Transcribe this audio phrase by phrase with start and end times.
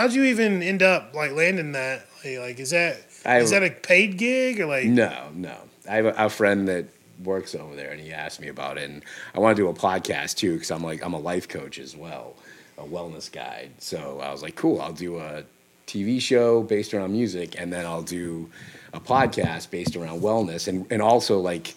[0.00, 0.08] You?
[0.08, 2.06] How did you even end up like landing that?
[2.24, 4.86] Like, like is that is I- that a paid gig or like?
[4.86, 5.56] No, no.
[5.88, 6.86] I have a, a friend that
[7.24, 8.88] works over there, and he asked me about it.
[8.88, 9.02] And
[9.34, 11.96] I want to do a podcast too, because I'm like I'm a life coach as
[11.96, 12.34] well,
[12.78, 13.70] a wellness guide.
[13.78, 14.80] So I was like, cool.
[14.80, 15.44] I'll do a
[15.86, 18.50] TV show based around music, and then I'll do
[18.92, 21.74] a podcast based around wellness, and and also like,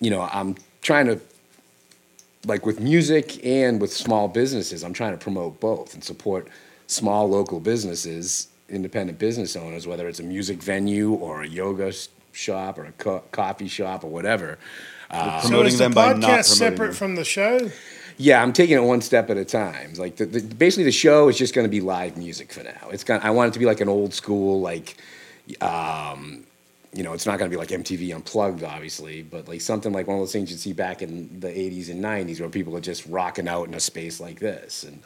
[0.00, 1.20] you know, I'm trying to
[2.46, 6.48] like with music and with small businesses, I'm trying to promote both and support
[6.92, 11.92] small local businesses, independent business owners, whether it's a music venue or a yoga
[12.32, 14.58] shop or a co- coffee shop or whatever.
[15.10, 16.94] so promoting is the them by not podcast promoting separate them.
[16.94, 17.70] from the show?
[18.18, 19.94] Yeah, I'm taking it one step at a time.
[19.94, 22.88] Like the, the, basically, the show is just going to be live music for now.
[22.90, 24.96] It's going I want it to be like an old school, like,
[25.60, 26.44] um,
[26.94, 30.06] you know, it's not going to be like MTV Unplugged, obviously, but like something like
[30.06, 32.82] one of those things you'd see back in the '80s and '90s, where people are
[32.82, 35.02] just rocking out in a space like this, and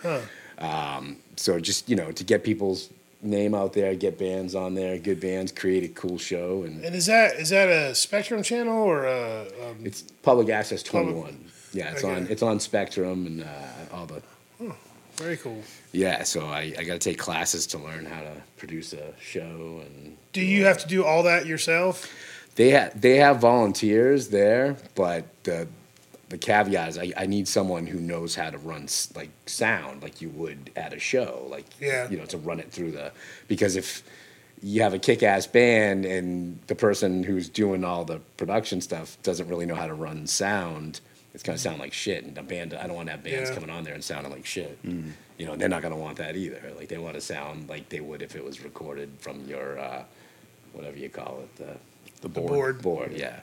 [0.58, 2.90] um, so just you know, to get people's
[3.22, 6.94] name out there, get bands on there, good bands, create a cool show, and And
[6.94, 9.42] is that is that a Spectrum channel or a?
[9.42, 11.44] Um, it's public access 21.
[11.72, 14.22] Yeah, it's on it's on Spectrum and uh, all the
[15.16, 15.62] very cool.
[15.92, 19.80] Yeah, so I, I got to take classes to learn how to produce a show,
[19.82, 22.12] and Do you have to do all that yourself?
[22.56, 25.68] they ha- they have volunteers there, but the
[26.28, 30.20] the caveat is I, I need someone who knows how to run like sound like
[30.20, 32.08] you would at a show, like Yeah.
[32.10, 33.12] you know to run it through the
[33.48, 34.02] because if
[34.62, 39.48] you have a kick-ass band and the person who's doing all the production stuff doesn't
[39.48, 41.00] really know how to run sound,
[41.34, 42.24] it's gonna sound like shit.
[42.24, 43.54] And the band, I don't want to have bands Yeah.
[43.54, 44.78] coming on there and sounding like shit.
[44.82, 46.60] You know, they're not gonna want that either.
[46.78, 50.02] Like they want to sound like they would if it was recorded from your uh,
[50.72, 51.76] whatever you call it, the
[52.22, 52.48] The The board.
[52.50, 52.82] board.
[52.82, 53.12] board.
[53.14, 53.40] Yeah.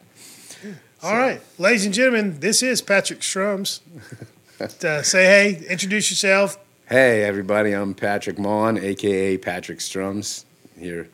[1.01, 3.81] All right, ladies and gentlemen, this is Patrick Strums.
[4.61, 6.57] uh, say hey, introduce yourself.
[6.87, 10.45] Hey everybody, I'm Patrick Mawn, aka Patrick Strums,
[10.79, 11.09] here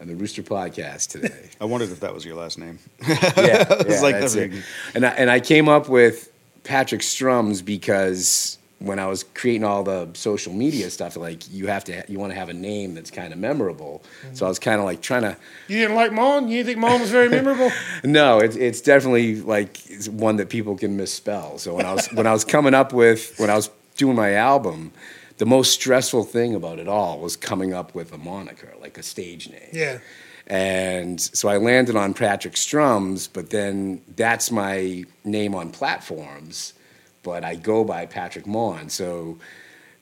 [0.00, 1.50] on the Rooster Podcast today.
[1.60, 2.78] I wondered if that was your last name.
[3.08, 4.50] yeah, yeah, like that's it.
[4.52, 4.62] big-
[4.94, 6.30] And I, and I came up with
[6.62, 11.84] Patrick Strums because when I was creating all the social media stuff, like you have
[11.84, 14.02] to, you want to have a name that's kind of memorable.
[14.24, 14.34] Mm-hmm.
[14.34, 15.36] So I was kind of like trying to.
[15.68, 16.48] You didn't like Mawn?
[16.48, 17.70] You didn't think Mawn was very memorable?
[18.04, 21.58] No, it's it's definitely like it's one that people can misspell.
[21.58, 24.34] So when I was when I was coming up with when I was doing my
[24.34, 24.92] album,
[25.38, 29.02] the most stressful thing about it all was coming up with a moniker, like a
[29.02, 29.70] stage name.
[29.72, 29.98] Yeah.
[30.46, 36.74] And so I landed on Patrick Strums, but then that's my name on platforms,
[37.22, 38.88] but I go by Patrick Mawn.
[38.88, 39.38] So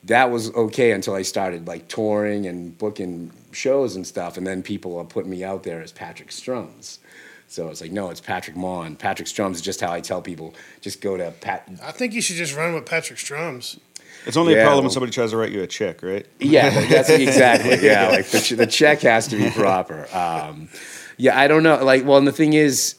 [0.03, 4.63] that was okay until I started like touring and booking shows and stuff, and then
[4.63, 6.99] people are putting me out there as Patrick Strums.
[7.47, 8.95] So it's like, no, it's Patrick Mawn.
[8.95, 11.67] Patrick Strums is just how I tell people, just go to Pat.
[11.83, 13.77] I think you should just run with Patrick Strums.
[14.25, 16.25] It's only Yeah, a problem well- when somebody tries to write you a check, right?
[16.39, 17.85] Yeah, that's exactly.
[17.85, 20.07] Yeah, like the, the check has to be proper.
[20.15, 20.69] Um,
[21.17, 21.83] yeah, I don't know.
[21.83, 22.95] Like, well, and the thing is,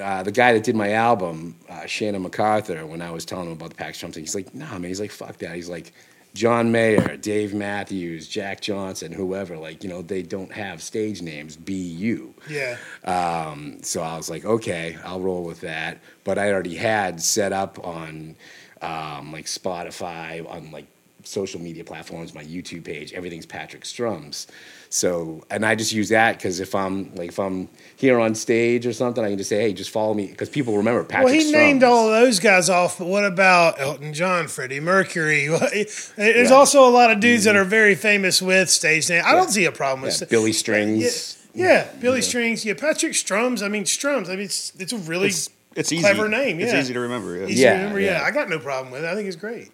[0.00, 3.52] uh, the guy that did my album, uh, Shannon MacArthur, when I was telling him
[3.52, 5.92] about the Pax Trump thing, he's like, "Nah, man." He's like, "Fuck that." He's like,
[6.34, 9.56] John Mayer, Dave Matthews, Jack Johnson, whoever.
[9.56, 11.56] Like, you know, they don't have stage names.
[11.56, 12.34] Be you.
[12.50, 12.76] Yeah.
[13.04, 15.98] Um, so I was like, okay, I'll roll with that.
[16.24, 18.34] But I already had set up on
[18.82, 20.86] um, like Spotify, on like
[21.24, 24.46] social media platforms, my YouTube page, everything's Patrick Strums.
[24.90, 28.86] So, and I just use that because if I'm like if I'm here on stage
[28.86, 31.24] or something, I can just say, hey, just follow me because people remember Patrick.
[31.24, 31.52] Well, he Strums.
[31.52, 35.48] named all those guys off, but what about Elton John, Freddie Mercury?
[35.48, 36.50] There's Right.
[36.52, 37.62] also a lot of dudes that mm-hmm.
[37.62, 39.22] are very famous with stage name.
[39.26, 41.38] I don't see a problem with Yeah, Billy Yeah, Strings.
[41.54, 42.64] yeah, Billy Strings.
[42.64, 43.62] Yeah, Patrick Strums.
[43.62, 44.28] I mean, Strums.
[44.28, 46.02] I mean, it's, it's a really It's, it's easy.
[46.02, 46.58] clever name.
[46.58, 46.66] Yeah.
[46.66, 47.36] It's easy to remember.
[47.36, 47.46] Yeah.
[47.46, 48.00] easy Yeah, to remember.
[48.00, 48.18] Yeah.
[48.20, 48.24] yeah.
[48.24, 49.06] I got no problem with it.
[49.06, 49.70] I think it's great.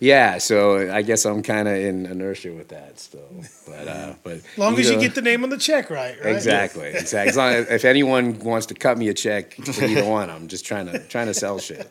[0.00, 3.28] Yeah, so I guess I'm kind of in inertia with that still.
[3.66, 6.34] But uh, but As long as you get the name on the check right, right?
[6.34, 7.30] Exactly, exactly.
[7.30, 10.48] As long as, if anyone wants to cut me a check for either one, I'm
[10.48, 11.90] just trying to trying to sell shit.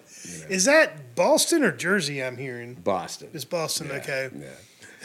[0.50, 2.24] Is that Boston or Jersey?
[2.24, 3.30] I'm hearing Boston.
[3.34, 3.88] it's Boston.
[3.88, 4.30] Yeah, Okay.
[4.40, 4.48] Yeah.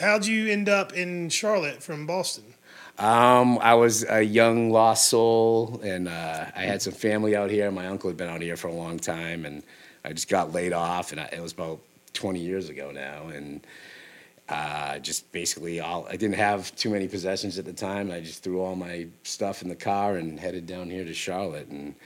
[0.01, 2.54] How'd you end up in Charlotte from Boston?
[2.99, 7.71] Um, I was a young lost soul, and uh, I had some family out here.
[7.71, 9.65] My uncle had been out here for a long time, and
[10.05, 11.81] I just got laid off, and I, it was about
[12.13, 13.67] 20 years ago now, and
[14.49, 16.07] uh, just basically all.
[16.09, 18.13] I didn't have too many possessions at the time.
[18.13, 21.69] I just threw all my stuff in the car and headed down here to Charlotte,
[21.69, 21.97] and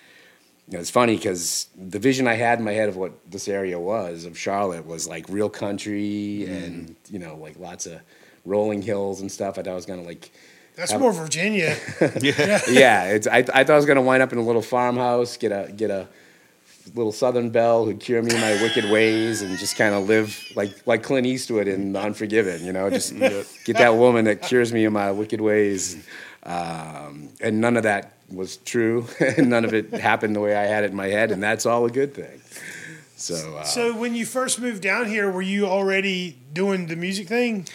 [0.69, 3.49] you know, it's funny because the vision I had in my head of what this
[3.49, 8.01] area was of Charlotte was like real country and you know like lots of
[8.45, 9.59] rolling hills and stuff.
[9.59, 10.31] I thought I was gonna like
[10.79, 11.77] That's I'm- more Virginia.
[12.23, 15.51] yeah, it's, I, I thought I was gonna wind up in a little farmhouse, get
[15.51, 16.07] a get a
[16.95, 20.41] little Southern belle who'd cure me of my wicked ways, and just kind of live
[20.55, 22.65] like like Clint Eastwood in Unforgiven.
[22.65, 23.19] You know, just
[23.65, 25.97] get that woman that cures me of my wicked ways.
[26.45, 30.65] Um, and none of that was true, and none of it happened the way I
[30.65, 32.41] had it in my head, and that's all a good thing.
[33.17, 37.27] So, uh, so when you first moved down here, were you already doing the music
[37.27, 37.67] thing?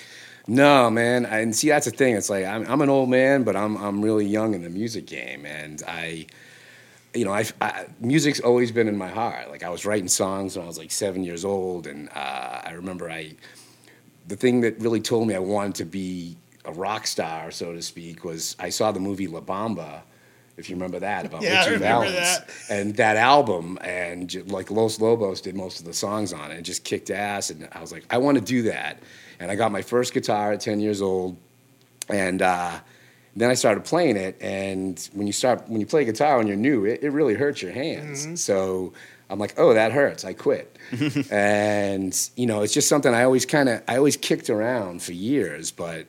[0.47, 1.25] No, man.
[1.25, 2.15] I- And see, that's the thing.
[2.15, 5.05] It's like I'm, I'm an old man, but I'm I'm really young in the music
[5.05, 6.25] game, and I,
[7.13, 9.49] you know, I, I music's always been in my heart.
[9.49, 12.71] Like I was writing songs when I was like seven years old, and uh, I
[12.75, 13.33] remember I,
[14.27, 16.35] the thing that really told me I wanted to be
[16.65, 20.01] a rock star, so to speak, was I saw the movie La Bamba.
[20.55, 22.49] If you remember that about Yeah, Ritchie Valens that.
[22.69, 26.65] and that album, and like Los Lobos did most of the songs on it, and
[26.65, 27.49] just kicked ass.
[27.49, 29.01] And I was like, I want to do that.
[29.39, 31.37] And I got my first guitar at ten years old,
[32.09, 32.79] and uh,
[33.35, 34.37] then I started playing it.
[34.41, 37.61] And when you start, when you play guitar when you're new, it, it really hurts
[37.61, 38.41] your hands.
[38.41, 38.93] So
[39.29, 40.23] I'm like, oh, that hurts.
[40.25, 40.77] I quit.
[41.31, 45.13] and you know, it's just something I always kind of, I always kicked around for
[45.13, 46.05] years, but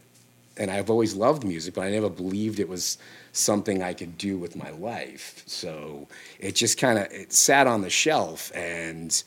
[0.57, 2.99] and I've always loved music, but I never believed it was
[3.33, 5.43] something I could do with my life.
[5.47, 6.07] So
[6.39, 9.23] it just kind of it sat on the shelf, and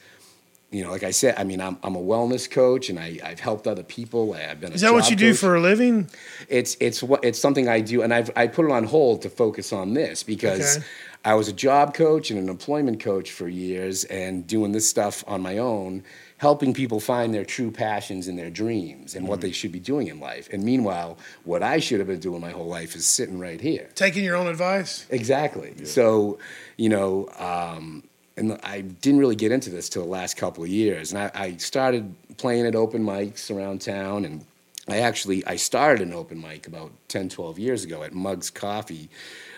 [0.70, 3.40] you know, like I said, I mean, I'm I'm a wellness coach, and I I've
[3.40, 4.34] helped other people.
[4.34, 6.10] I've been a Is that what job you do for a living?
[6.50, 9.30] It's it's what it's something I do, and I've I put it on hold to
[9.30, 10.86] focus on this because Okay.
[11.26, 15.24] I was a job coach and an employment coach for years, and doing this stuff
[15.28, 16.04] on my own,
[16.38, 20.08] helping people find their true passions and their dreams and what they should be doing
[20.08, 20.48] in life.
[20.54, 23.90] And meanwhile, what I should have been doing my whole life is sitting right here.
[23.96, 25.06] Taking your own advice?
[25.10, 25.86] Exactly.
[25.86, 26.40] So,
[26.78, 28.04] you know, um,
[28.38, 31.32] and I didn't really get into this till the last couple of years, and I,
[31.34, 34.46] I started playing at open mics around town, and
[34.88, 39.10] I actually I started an open mic about 10, 12 years ago at Mugs Coffee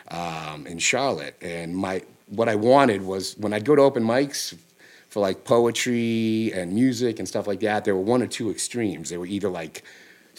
[0.10, 4.56] um, in Charlotte, and my what I wanted was when I'd go to open mics
[5.10, 9.10] for like poetry and music and stuff like that, there were one or two extremes.
[9.10, 9.84] They were either like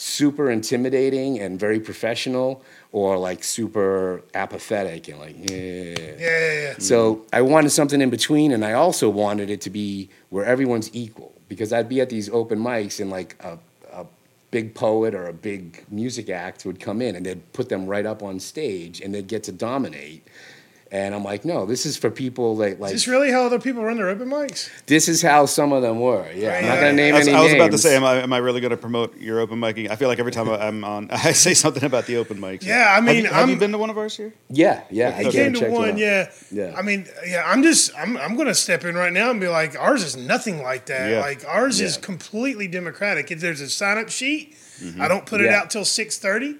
[0.00, 5.56] super intimidating and very professional or like super apathetic and like yeah.
[5.56, 6.74] Yeah, yeah, yeah.
[6.78, 10.88] So I wanted something in between, and I also wanted it to be where everyone's
[10.94, 13.58] equal because I'd be at these open mics and like a,
[13.92, 14.06] a
[14.50, 18.06] big poet or a big music act would come in and they'd put them right
[18.06, 20.26] up on stage and they'd get to dominate.
[20.92, 22.92] And I'm like, no, this is for people that like.
[22.92, 24.68] Is this really how other people run their open mics?
[24.86, 26.28] This is how some of them were.
[26.32, 28.16] Yeah, I'm not gonna name I was, any I was about to say, am I,
[28.16, 29.78] am I really going to promote your open mic?
[29.88, 32.64] I feel like every time I- I'm on, I say something about the open mics.
[32.64, 34.34] Yeah, I Have mean, you, have you been to one of ours here?
[34.48, 35.14] Yeah, yeah.
[35.16, 36.32] I came came to one, yeah.
[36.50, 36.74] Yeah.
[36.76, 39.46] I mean, yeah, I'm just, I'm, I'm going to step in right now and be
[39.46, 41.08] like, ours is nothing like that.
[41.08, 41.20] Yeah.
[41.20, 43.30] Like ours is completely democratic.
[43.30, 45.00] If there's a sign up sheet, mm-hmm.
[45.00, 46.58] I don't put it out till six thirty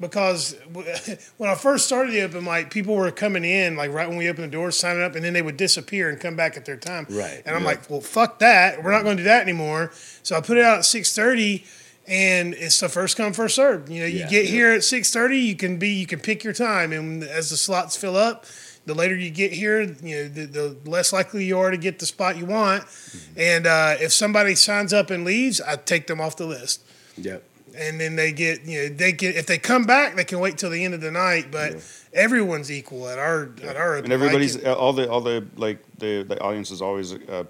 [0.00, 0.54] because
[1.36, 4.28] when I first started the open mic, people were coming in like right when we
[4.28, 6.76] opened the doors, signing up, and then they would disappear and come back at their
[6.76, 7.06] time.
[7.10, 7.68] Right, And I'm yeah.
[7.68, 8.82] like, well, fuck that.
[8.82, 9.90] We're not going to do that anymore.
[10.22, 11.64] So I put it out at six thirty.
[12.10, 13.90] And it's the first come first served.
[13.90, 14.50] You know, you Yeah, get yeah.
[14.50, 15.40] here at six thirty.
[15.40, 18.46] You can be, you can pick your time, and as the slots fill up,
[18.86, 21.98] the later you get here, you know, the, the less likely you are to get
[21.98, 22.84] the spot you want.
[22.84, 23.40] Mm-hmm.
[23.40, 26.82] And uh, if somebody signs up and leaves, I take them off the list.
[27.18, 27.44] Yep.
[27.78, 30.58] And then they get, you know, they can if they come back, they can wait
[30.58, 31.50] till the end of the night.
[31.52, 31.76] But
[32.12, 34.66] everyone's equal at our at our And everybody's mic.
[34.66, 37.44] all the all the like the the audience is always uh,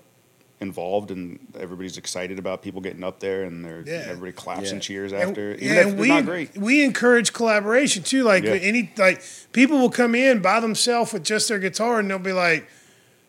[0.61, 4.04] involved and everybody's excited about people getting up there and they're Yeah.
[4.08, 4.73] everybody claps Yeah.
[4.73, 5.52] and cheers And- after.
[5.54, 6.56] Even yeah, if and we not great.
[6.56, 8.23] we encourage collaboration too.
[8.25, 8.54] Like Yeah.
[8.54, 12.32] any like people will come in by themselves with just their guitar, and they'll be
[12.32, 12.68] like,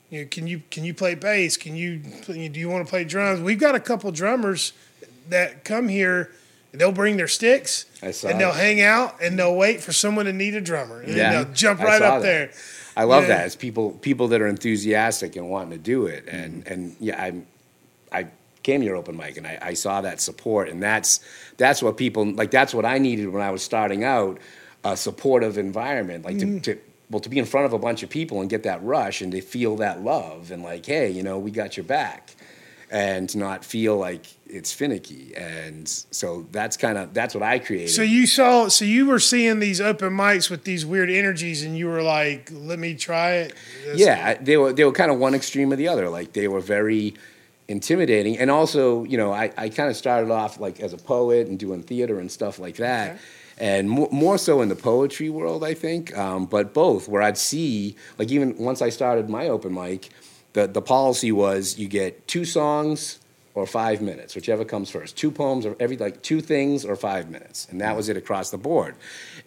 [0.10, 1.56] you know, can you can you play bass?
[1.56, 3.40] Can you do you want to play drums?
[3.42, 4.74] We've got a couple drummers
[5.30, 6.32] that come here.
[6.72, 8.56] They'll bring their sticks and they'll that.
[8.56, 11.02] hang out and they'll wait for someone to need a drummer.
[11.02, 11.32] And Yeah.
[11.32, 12.28] they'll jump right up that.
[12.28, 12.52] there.
[12.96, 13.38] I love Yeah.
[13.38, 13.46] that.
[13.48, 16.28] It's people people that are enthusiastic and wanting to do it.
[16.28, 17.34] And and yeah, I
[18.12, 18.28] I
[18.62, 21.22] came to your open mic and I, I saw that support and that's
[21.58, 24.38] that's what people like that's what I needed when I was starting out,
[24.84, 26.26] a supportive environment.
[26.26, 26.64] Like to, mm.
[26.64, 26.78] to
[27.10, 29.32] well to be in front of a bunch of people and get that rush and
[29.32, 32.36] to feel that love and like, hey, you know, we got your back.
[32.92, 35.34] And not feel like it's finicky.
[35.36, 37.90] And so that's kind of that's what I created.
[37.90, 41.78] So you saw, so you were seeing these open mics with these weird energies, and
[41.78, 45.20] you were like, "Let me try it." That's- yeah, they were they were kind of
[45.20, 46.10] one extreme or the other.
[46.10, 47.14] Like they were very
[47.68, 51.48] intimidating, and also you know I, I kind of started off like as a poet
[51.48, 53.12] and doing theater and stuff like that.
[53.12, 53.20] Okay.
[53.62, 57.38] And more, more so in the poetry world, I think, um, but both, where I'd
[57.38, 60.12] see, like, even once I started my open mic,
[60.54, 63.20] the, the policy was you get two songs
[63.56, 65.18] or five minutes, whichever comes first.
[65.18, 68.52] Two poems or every like two things or five minutes, and that was it across
[68.52, 68.96] the board.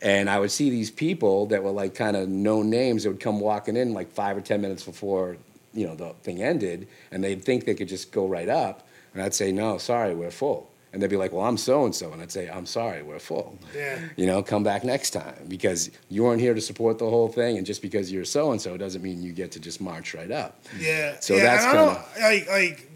[0.00, 3.20] And I would see these people that were like kind of known names that would
[3.20, 5.36] come walking in like five or ten minutes before
[5.72, 9.22] you know the thing ended, and they'd think they could just go right up, and
[9.22, 10.71] I'd say no, sorry, we're full.
[10.92, 13.18] And they'd be like, "Well, I'm so and so," and I'd say, "I'm sorry, we're
[13.18, 13.98] full." Yeah.
[14.16, 17.56] You know, come back next time because you weren't here to support the whole thing,
[17.56, 20.30] and just because you're so and so doesn't mean you get to just march right
[20.30, 20.62] up.
[20.78, 21.18] Yeah.
[21.20, 22.88] So yeah, that's and kinda- like like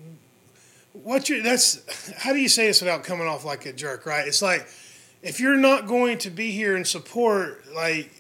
[0.92, 4.26] what you that's how do you say this without coming off like a jerk, right?
[4.28, 4.66] It's like
[5.22, 8.10] if you're not going to be here and support, like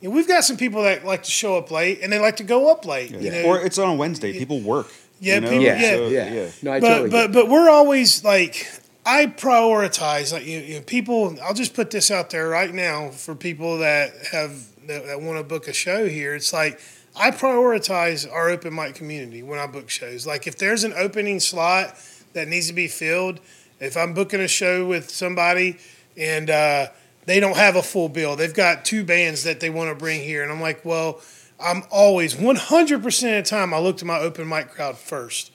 [0.00, 2.36] you know, we've got some people that like to show up late and they like
[2.36, 3.10] to go up late.
[3.10, 3.42] You know?
[3.42, 4.32] Or it's on Wednesday.
[4.38, 4.86] People work.
[5.20, 5.48] Yeah, you know?
[5.50, 5.90] people- Yeah, yeah.
[5.90, 8.68] So, yeah, No, I but totally but but we're always like
[9.08, 11.34] I prioritize like you, you know, people.
[11.42, 14.52] I'll just put this out there right now for people that have
[14.86, 16.34] that, that want to book a show here.
[16.34, 16.78] It's like
[17.16, 20.26] I prioritize our open mic community when I book shows.
[20.26, 21.96] Like if there's an opening slot
[22.34, 23.40] that needs to be filled,
[23.80, 25.78] if I'm booking a show with somebody
[26.18, 26.88] and uh,
[27.24, 30.20] they don't have a full bill, they've got two bands that they want to bring
[30.20, 31.20] here, and I'm like, well.
[31.60, 35.50] I'm always 100% of the time I look to my open mic crowd first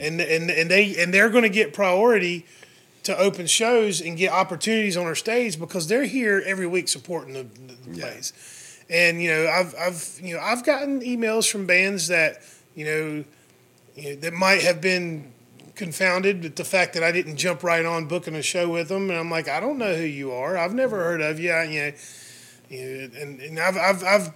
[0.00, 2.44] and and and they and they're going to get priority
[3.06, 7.34] to open shows and get opportunities on our stage because they're here every week supporting
[7.34, 8.04] the, the, Yeah.
[8.06, 8.32] plays.
[8.88, 12.40] And you know, I've I've you know I've gotten emails from bands that
[12.76, 13.24] you know,
[13.96, 15.32] you know that might have been
[15.74, 19.10] confounded with the fact that I didn't jump right on booking a show with them,
[19.10, 20.56] and I'm like, I don't know who you are.
[20.56, 21.50] I've never heard of you.
[21.52, 21.92] I, you know,
[22.70, 24.30] you know, and, and I've I've I've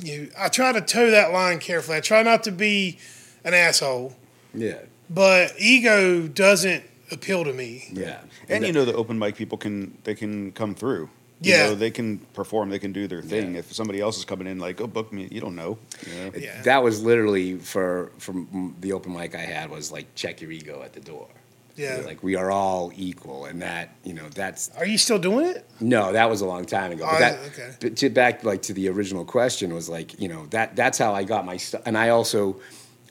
[0.00, 1.96] you know, I try to toe that line carefully.
[1.96, 2.98] I try not to be
[3.44, 4.16] an asshole
[4.52, 4.78] Yeah,
[5.08, 6.82] but ego doesn't
[7.14, 7.84] appeal to me.
[7.92, 8.18] yeah.
[8.48, 11.08] And you know the open mic people can they can come through.
[11.40, 11.66] You Yeah.
[11.66, 13.52] know, they can perform, they can do their thing.
[13.54, 13.58] Yeah.
[13.60, 15.78] If somebody else is coming in like, "Oh, book me," you don't know.
[16.06, 16.30] You know?
[16.38, 16.62] Yeah.
[16.62, 20.82] That was literally for from the open mic I had was like check your ego
[20.84, 21.28] at the door.
[21.76, 22.02] Yeah.
[22.06, 25.66] Like we are all equal, and that you know that's Are you still doing it?
[25.80, 27.04] no, that was a long time ago.
[27.04, 27.70] Oh, But that, okay.
[27.80, 31.12] but to back like to the original question was like you know that that's how
[31.12, 32.60] I got my stuff, and I also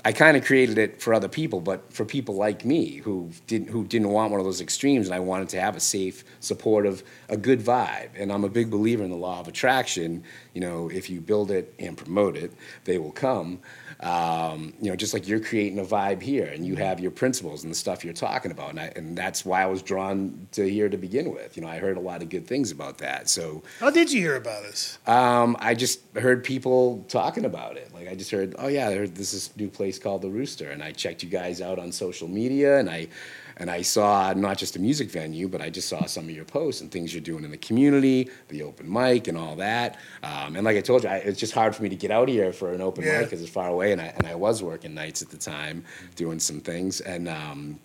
[0.06, 3.70] I kind of created it for other people, but for people like me who didn't
[3.70, 7.04] who didn't want one of those extremes, and I wanted to have a safe, supportive,
[7.30, 8.10] a good vibe.
[8.18, 10.24] And I'm a big believer in the law of attraction.
[10.54, 12.52] You know, if you build it and promote it,
[12.84, 13.60] they will come.
[14.04, 17.64] Um, you know, just like you're creating a vibe here, and you have your principles
[17.64, 20.70] and the stuff you're talking about, and, I, and that's why I was drawn to
[20.70, 21.56] here to begin with.
[21.56, 23.64] You know, I heard a lot of good things about that, so.
[23.80, 25.00] How did you hear about us?
[25.08, 27.94] Um, I just heard people talking about it.
[27.94, 30.84] Like I just heard, oh yeah, there's this is new place called the Rooster, and
[30.84, 33.08] I checked you guys out on social media, and I
[33.58, 36.46] and I saw not just a music venue, but I just saw some of your
[36.46, 39.98] posts and things you're doing in the community, the open mic, and all that.
[40.24, 42.30] Um, and like I told you, I, it's just hard for me to get out
[42.30, 43.20] here for an open Yeah.
[43.20, 45.84] mic because it's far away, and I and I was working nights at the time
[46.16, 47.80] doing some things, and um,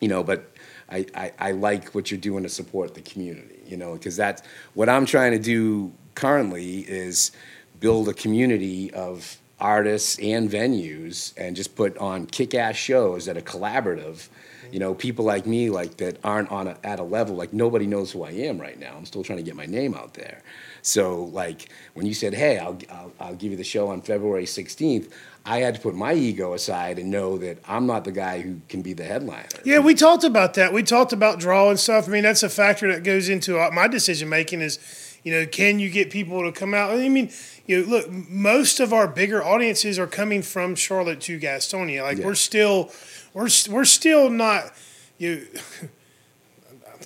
[0.00, 0.50] you know, but
[0.90, 4.42] I, I, I like what you're doing to support the community, you know, because that's
[4.74, 7.32] what I'm trying to do currently is
[7.80, 13.42] build a community of artists and venues and just put on kick-ass shows that are
[13.42, 14.28] collaborative.
[14.72, 17.86] You know, people like me, like that aren't on a, at a level like nobody
[17.86, 18.94] knows who I am right now.
[18.96, 20.42] I'm still trying to get my name out there.
[20.82, 24.46] So, like when you said, "Hey, I'll, I'll, I'll give you the show on February
[24.46, 25.12] 16th,"
[25.44, 28.60] I had to put my ego aside and know that I'm not the guy who
[28.68, 29.48] can be the headliner.
[29.64, 30.72] Yeah, we talked about that.
[30.72, 32.08] We talked about draw and stuff.
[32.08, 34.60] I mean, that's a factor that goes into uh, my decision making.
[34.60, 34.78] Is
[35.24, 36.90] you know, can you get people to come out?
[36.92, 37.30] I mean,
[37.66, 42.02] you know, look, most of our bigger audiences are coming from Charlotte to Gastonia.
[42.02, 42.26] Like Yeah.
[42.26, 42.90] we're still,
[43.34, 44.72] we're we're still not
[45.18, 45.46] you.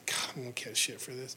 [0.07, 1.37] God, I'm gonna catch shit for this.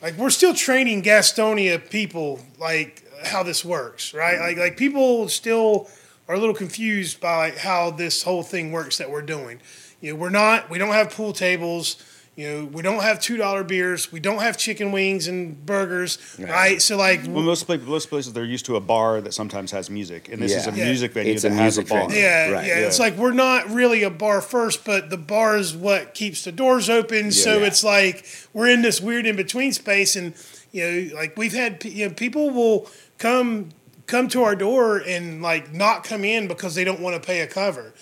[0.00, 4.38] Like we're still training Gastonia people like how this works, right?
[4.38, 5.88] Like like people still
[6.28, 9.60] are a little confused by like how this whole thing works that we're doing.
[10.00, 11.96] You know, we're not we don't have pool tables.
[12.34, 14.10] You know, we don't have two dollar beers.
[14.10, 16.48] We don't have chicken wings and burgers, Right.
[16.50, 16.82] right?
[16.82, 19.90] So like, Well, most places, most places they're used to a bar that sometimes has
[19.90, 20.86] music, and this is a Yeah.
[20.86, 22.08] music venue It's a that has a bar.
[22.10, 25.76] yeah, Right, yeah, It's like we're not really a bar first, but the bar is
[25.76, 27.32] what keeps the doors open.
[27.32, 27.66] so Yeah.
[27.66, 28.24] it's like
[28.54, 30.32] we're in this weird in between space, and
[30.72, 33.68] you know, like we've had you know people will come
[34.06, 37.40] come to our door and like not come in because they don't want to pay
[37.42, 37.92] a cover.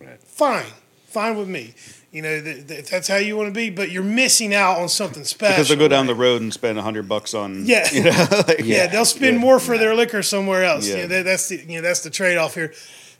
[0.00, 0.20] Right.
[0.24, 0.66] Fine,
[1.12, 1.74] fine with me.
[2.10, 4.78] You know, that, that, if that's how you want to be, but you're missing out
[4.78, 5.54] on something special.
[5.54, 7.88] Because they'll go down the road and spend a hundred bucks on Yeah.
[7.92, 9.40] you know, like, yeah, they'll spend Yeah.
[9.40, 10.86] more for their liquor somewhere else.
[10.86, 10.96] Yeah.
[10.96, 12.72] Yeah, that, that's the you know that's the trade off here.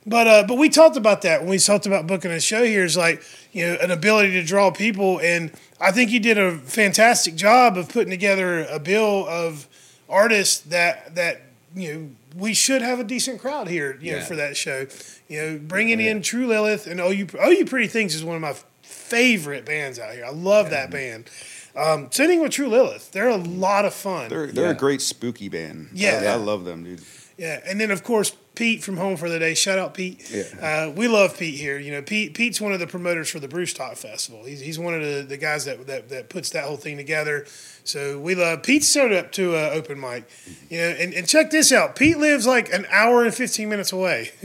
[0.05, 2.83] But uh, but we talked about that when we talked about booking a show here
[2.83, 6.57] is like you know an ability to draw people, and I think you did a
[6.57, 9.67] fantastic job of putting together a bill of
[10.09, 11.42] artists that that
[11.75, 14.87] you know we should have a decent crowd here you know for that show.
[15.27, 18.35] You know, bringing in True Lilith and Oh You Oh You Pretty Things is one
[18.35, 20.25] of my favorite bands out here.
[20.25, 21.29] I love that band.
[21.75, 24.29] Um, sitting with True Lilith, they're a lot of fun.
[24.29, 24.71] They're they're Yeah.
[24.71, 25.89] a great spooky band.
[25.93, 26.19] Yeah.
[26.19, 26.33] I, Yeah.
[26.33, 27.01] I love them, dude.
[27.37, 29.55] Yeah, and then of course Pete from Home for the Day.
[29.55, 30.29] Shout out Pete.
[30.29, 30.43] Yeah.
[30.87, 31.79] Uh, we love Pete here.
[31.79, 34.43] You know, Pete Pete's one of the promoters for the Bruce Talk Festival.
[34.45, 37.45] He's, he's one of the, the guys that, that that puts that whole thing together.
[37.83, 40.29] So we love Pete showed up to an open mic.
[40.69, 41.95] You know, and, and check this out.
[41.95, 44.31] Pete lives like an hour and fifteen minutes away,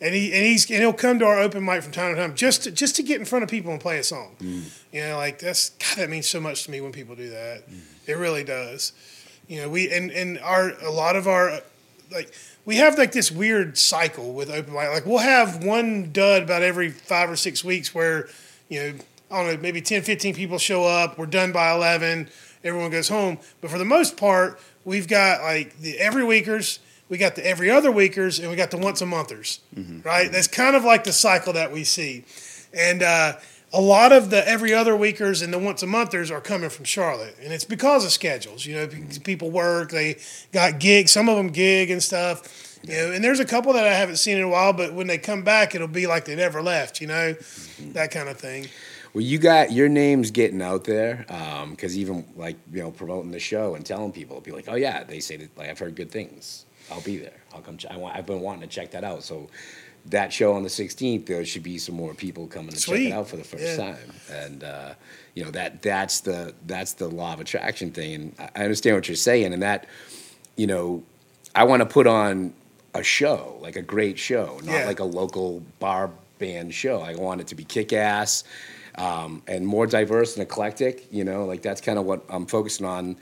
[0.00, 2.34] and he and he's and he'll come to our open mic from time to time
[2.34, 4.36] just to, just to get in front of people and play a song.
[4.40, 4.64] Mm.
[4.92, 5.96] You know, like that's God.
[5.96, 7.68] That means so much to me when people do that.
[7.70, 7.80] Mm.
[8.06, 8.92] It really does.
[9.48, 11.60] You know, we and and our a lot of our
[12.12, 12.32] like
[12.66, 14.90] we have like this weird cycle with open mic.
[14.90, 18.28] Like we'll have one dud about every five or six weeks where,
[18.68, 18.94] you know,
[19.30, 21.16] I don't know, maybe 10, 15 people show up.
[21.16, 22.28] We're done by 11.
[22.64, 23.38] Everyone goes home.
[23.60, 27.70] But for the most part, we've got like the every weekers, we got the every
[27.70, 29.60] other weekers, and we got the once a monthers,
[30.04, 30.30] right?
[30.30, 32.24] That's kind of like the cycle that we see.
[32.74, 33.34] And uh,
[33.72, 36.84] a lot of the every other weekers and the once a monthers are coming from
[36.84, 38.64] Charlotte, and it's because of schedules.
[38.64, 38.88] You know,
[39.24, 40.16] people work, they
[40.52, 41.12] got gigs.
[41.12, 42.78] Some of them gig and stuff.
[42.82, 45.08] You know, and there's a couple that I haven't seen in a while, but when
[45.08, 47.00] they come back, it'll be like they never left.
[47.00, 47.34] You know,
[47.92, 48.68] that kind of thing.
[49.12, 53.30] Well, you got your name's getting out there um, because even like you know promoting
[53.30, 55.96] the show and telling people, be like, oh yeah, they say that like I've heard
[55.96, 56.66] good things.
[56.90, 57.40] I'll be there.
[57.54, 57.78] I'll come.
[57.78, 59.24] Ch- I want, I've been wanting to check that out.
[59.24, 59.48] So
[60.10, 63.12] that show on the 16th, there should be some more people coming to check it
[63.12, 63.76] out for the first Yeah.
[63.76, 64.12] time.
[64.30, 64.94] And uh,
[65.34, 68.14] you know that that's the that's the law of attraction thing.
[68.14, 69.52] And I I understand what you're saying.
[69.52, 69.86] And that
[70.56, 71.02] you know,
[71.54, 72.54] I want to put on
[72.94, 74.86] a show, like a great show, not Yeah.
[74.86, 77.00] like a local bar band show.
[77.00, 78.44] I want it to be kick ass
[78.96, 81.06] um, and more diverse and eclectic.
[81.12, 83.16] You know, like that's kind of what I'm focusing on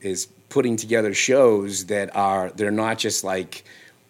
[0.00, 3.64] is putting together shows that are they're not just like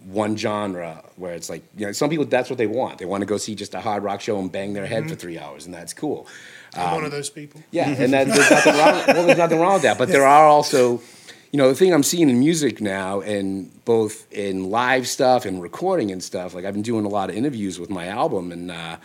[0.04, 3.20] one genre where it's like you know some people that's what they want they want
[3.20, 5.64] to go see just a hard rock show and bang their head for three hours
[5.66, 6.26] and that's cool
[6.74, 7.62] I'm one of those people.
[7.70, 9.02] yeah, and that, there's nothing wrong.
[9.06, 9.98] Well, there's nothing wrong with that.
[9.98, 11.00] But there are also,
[11.50, 15.60] you know, the thing I'm seeing in music now, and both in live stuff and
[15.60, 16.54] recording and stuff.
[16.54, 18.96] Like I've been doing a lot of interviews with my album, and uh,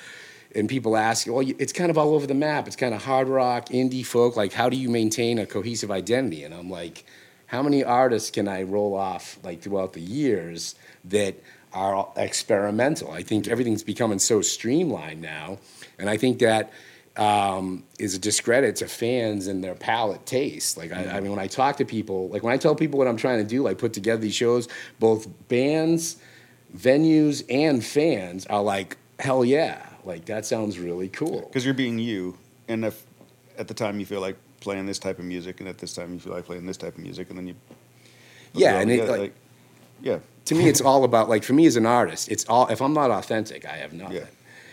[0.55, 2.67] and people ask, well, it's kind of all over the map.
[2.67, 4.36] It's kind of hard rock, indie folk.
[4.38, 6.43] Like, how do you maintain a cohesive identity?
[6.43, 7.05] And I'm like,
[7.47, 11.36] how many artists can I roll off like throughout the years that
[11.73, 13.12] are experimental?
[13.12, 15.57] I think everything's becoming so streamlined now,
[15.97, 16.71] and I think that
[17.17, 20.77] um, is a discredit to fans and their palate taste.
[20.77, 23.07] Like, I, I mean, when I talk to people, like when I tell people what
[23.07, 24.67] I'm trying to do, like put together these shows,
[24.99, 26.17] both bands,
[26.75, 31.41] venues, and fans are like, hell yeah, like that sounds really cool.
[31.41, 33.03] Because you're being you, and if
[33.57, 36.12] at the time you feel like playing this type of music, and at this time
[36.12, 37.56] you feel like playing this type of music, and then you
[38.53, 39.34] Yeah, and it, yeah, like,
[40.01, 42.82] yeah, to me, it's all about like for me as an artist, it's all if
[42.82, 44.17] I'm not authentic, I have nothing.
[44.17, 44.25] Yeah.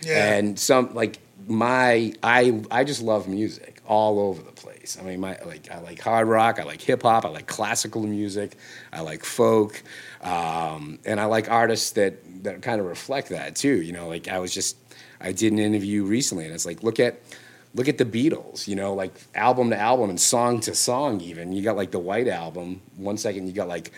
[0.03, 0.35] Yeah.
[0.35, 4.99] And some like my I I just love music all over the place.
[5.01, 8.03] I mean, my like I like hard rock, I like hip hop, I like classical
[8.03, 8.57] music,
[8.93, 9.81] I like folk,
[10.23, 13.81] um, and I like artists that that kind of reflect that too.
[13.81, 14.77] You know, like I was just
[15.21, 17.21] I did an interview recently, and it's like look at
[17.75, 21.53] look at the Beatles, you know, like album to album and song to song, even.
[21.53, 22.81] You got like the White Album.
[22.97, 23.91] One second, you got like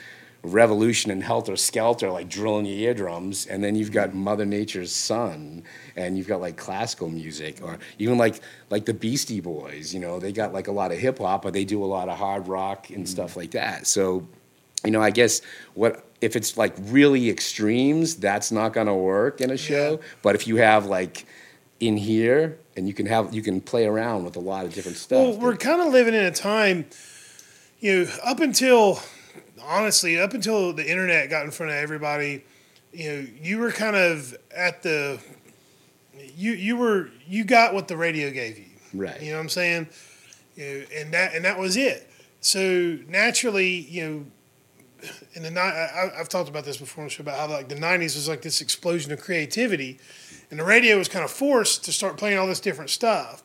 [0.43, 3.47] Revolution and Helter Skelter, like drilling your eardrums.
[3.47, 5.63] And then you've got Mother Nature's Son,
[5.95, 10.19] and you've got like classical music, or even like like the Beastie Boys, you know,
[10.19, 12.49] they got like a lot of hip hop, but they do a lot of hard
[12.49, 13.05] rock and mm-hmm.
[13.05, 13.87] stuff like that.
[13.87, 14.27] So,
[14.85, 15.43] you know, I guess
[15.75, 19.93] what if it's like really extremes, that's not gonna work in a show.
[19.93, 20.07] Yeah.
[20.23, 21.27] But if you have like
[21.81, 24.97] in here and you can have you can play around with a lot of different
[24.97, 25.19] stuff.
[25.19, 26.87] Well, we're kind of living in a time,
[27.81, 29.01] you know, up until
[29.63, 32.45] honestly, up until the internet got in front of everybody,
[32.93, 35.21] you know, you were kind of at the
[36.37, 38.65] you you were you got what the radio gave you.
[38.95, 39.21] Right.
[39.21, 39.89] You know what I'm saying?
[40.57, 42.11] You know, and that and that was it.
[42.41, 47.23] So naturally, you know, in the I, I've talked about this before on the show
[47.23, 49.99] about how like the '90s was like this explosion of creativity,
[50.51, 53.43] and the radio was kind of forced to start playing all this different stuff.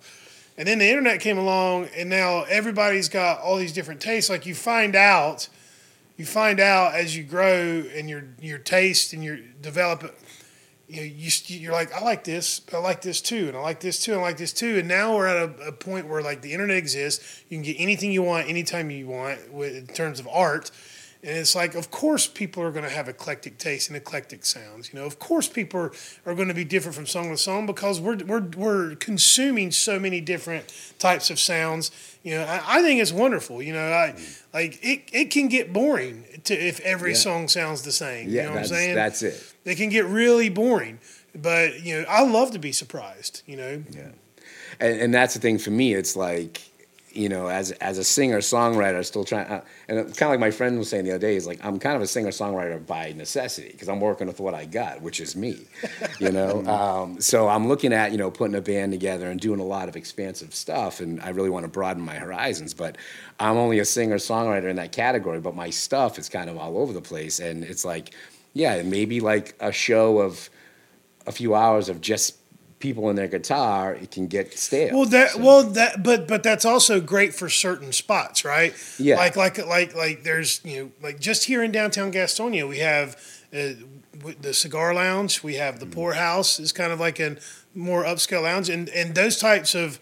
[0.58, 4.30] And then the internet came along, and now everybody's got all these different tastes.
[4.30, 5.48] Like you find out,
[6.18, 10.04] you find out as you grow and your your taste and your develop.
[10.88, 13.62] you know, you you're like, I like this, but I like this too, and I
[13.62, 16.08] like this too, and I like this too, and now we're at a, a point
[16.08, 17.44] where like the internet exists.
[17.48, 20.70] You can get anything you want, anytime you want, with, in terms of art.
[21.24, 24.92] And it's like, of course, people are going to have eclectic tastes and eclectic sounds.
[24.92, 25.92] You know, of course, people are,
[26.26, 30.00] are going to be different from song to song because we're, we're, we're consuming so
[30.00, 31.92] many different types of sounds.
[32.24, 33.62] You know, I, I think it's wonderful.
[33.62, 34.42] You know, I mm.
[34.52, 35.04] like it.
[35.14, 37.18] It can get boring to if every Yeah.
[37.18, 38.28] song sounds the same.
[38.28, 38.96] Yeah, you know what I'm saying?
[38.96, 39.54] that's it.
[39.64, 41.00] It can get really boring.
[41.36, 43.44] But you know, I love to be surprised.
[43.46, 44.10] You know, Yeah.
[44.80, 45.94] And, and that's the thing for me.
[45.94, 46.62] It's like,
[47.13, 49.47] you know, as as a singer songwriter, still trying.
[49.47, 51.36] Uh, and kind of like my friend was saying the other day.
[51.36, 54.54] Is like I'm kind of a singer songwriter by necessity because I'm working with what
[54.54, 55.65] I got, which is me.
[56.19, 59.60] You know, um, so I'm looking at you know putting a band together and doing
[59.60, 62.74] a lot of expansive stuff, and I really want to broaden my horizons.
[62.74, 62.97] But
[63.39, 66.78] I'm only a singer songwriter in that category, but my stuff is kind of all
[66.78, 68.13] over the place, and it's like,
[68.54, 70.50] yeah, maybe like a show of
[71.28, 72.36] a few hours of just
[72.82, 74.96] people in their guitar, it can get stale.
[74.98, 78.74] Well, that So- well that but but that's also great for certain spots, right?
[79.00, 79.15] Yeah.
[79.17, 83.15] Like like like like there's you know like just here in downtown Gastonia we have
[83.54, 83.74] uh,
[84.41, 85.94] the cigar lounge, we have the Mm-hmm.
[85.94, 87.38] poorhouse is kind of like a
[87.74, 90.00] more upscale lounge, and and those types of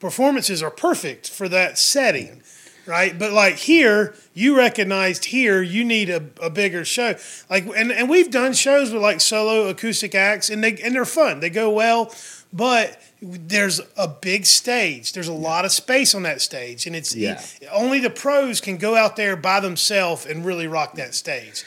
[0.00, 2.42] performances are perfect for that setting.
[2.86, 7.14] Right, but like here, you recognized here you need a, a bigger show.
[7.48, 11.04] Like, and, and we've done shows with like solo acoustic acts, and they and they're
[11.06, 11.40] fun.
[11.40, 12.14] They go well,
[12.52, 15.14] but there's a big stage.
[15.14, 17.40] There's a lot of space on that stage, and it's Yeah.
[17.72, 21.64] only the pros can go out there by themselves and really rock that stage.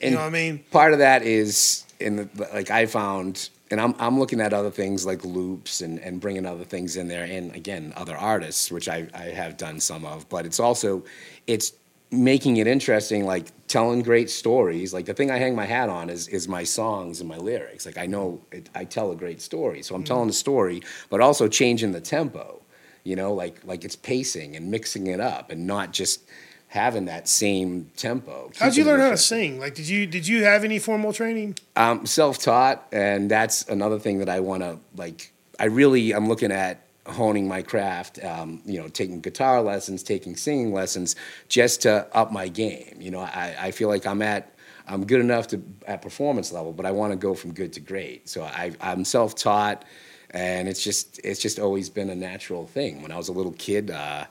[0.00, 0.60] You know what I mean?
[0.70, 4.70] Part of that is in the like I found, and I'm I'm looking at other
[4.70, 8.88] things like loops and and bringing other things in there, and again other artists, which
[8.88, 11.04] I I have done some of, but it's also
[11.46, 11.72] it's
[12.10, 14.92] making it interesting, like telling great stories.
[14.92, 17.86] Like the thing I hang my hat on is is my songs and my lyrics.
[17.86, 20.06] Like I know it, I tell a great story, so I'm mm.
[20.06, 22.62] telling the story, but also changing the tempo.
[23.04, 26.22] You know, like like it's pacing and mixing it up, and not just
[26.70, 28.48] having that same tempo.
[28.56, 29.58] How'd you learn how to sing?
[29.58, 31.56] Like, did you did you have any formal training?
[31.76, 35.32] I'm self-taught, and that's another thing that I want to like.
[35.58, 38.24] I really I'm looking at honing my craft.
[38.24, 41.16] Um, you know, taking guitar lessons, taking singing lessons,
[41.48, 42.96] just to up my game.
[43.00, 44.54] You know, I, I feel like I'm at
[44.86, 47.80] I'm good enough to at performance level, but I want to go from good to
[47.80, 48.28] great.
[48.28, 49.84] So I, I'm self-taught,
[50.30, 53.02] and it's just it's just always been a natural thing.
[53.02, 53.90] When I was a little kid.
[53.90, 54.26] Uh,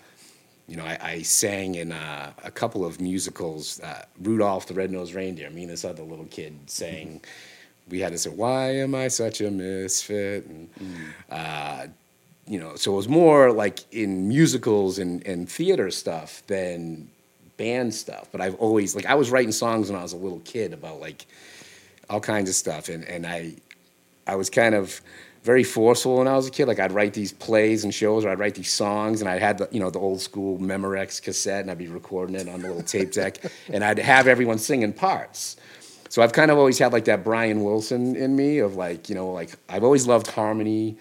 [0.69, 3.79] you know, I, I sang in uh, a couple of musicals.
[3.79, 5.49] Uh, Rudolph the Red-Nosed Reindeer.
[5.49, 7.21] Me and this other little kid sang.
[7.89, 10.69] We had to say, "Why am I such a misfit?" And
[11.31, 11.87] uh,
[12.45, 17.09] you know, so it was more like in musicals and, and theater stuff than
[17.57, 18.27] band stuff.
[18.31, 20.99] But I've always like I was writing songs when I was a little kid about
[20.99, 21.25] like
[22.11, 23.55] all kinds of stuff, and and I
[24.27, 25.01] I was kind of
[25.49, 26.67] very forceful when I was a kid.
[26.67, 29.57] Like I'd write these plays and shows, or I'd write these songs, and I had
[29.57, 32.67] the you know the old school Memorex cassette, and I'd be recording it on the
[32.67, 33.39] little tape deck,
[33.73, 35.57] and I'd have everyone singing parts.
[36.09, 39.15] So I've kind of always had like that Brian Wilson in me of like you
[39.15, 40.97] know like I've always loved harmony,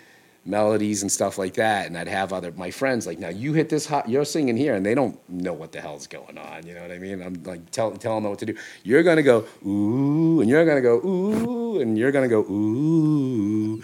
[0.48, 3.68] melodies and stuff like that, and I'd have other my friends like now you hit
[3.68, 6.66] this hot, you're singing here, and they don't know what the hell's going on.
[6.66, 7.22] You know what I mean?
[7.22, 8.56] I'm like tell, telling them what to do.
[8.82, 13.82] You're gonna go ooh, and you're gonna go ooh, and you're gonna go ooh,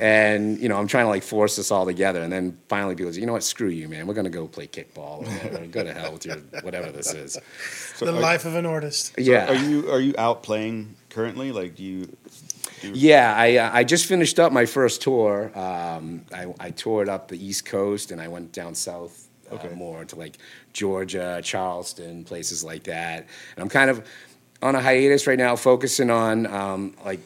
[0.00, 3.12] and you know I'm trying to like force this all together, and then finally people
[3.12, 5.26] say, you know what, screw you, man, we're gonna go play kickball
[5.60, 7.38] or go to hell with your whatever this is.
[7.96, 9.14] So the are, life of an artist.
[9.18, 9.50] Yeah.
[9.50, 11.52] Are you are you out playing currently?
[11.52, 12.16] Like, do you?
[12.92, 15.50] Yeah, I uh, I just finished up my first tour.
[15.58, 19.68] Um, I, I toured up the East Coast and I went down south uh, Okay.
[19.74, 20.38] more to like
[20.72, 23.26] Georgia, Charleston, places like that.
[23.56, 24.06] And I'm kind of
[24.62, 27.20] on a hiatus right now, focusing on um, like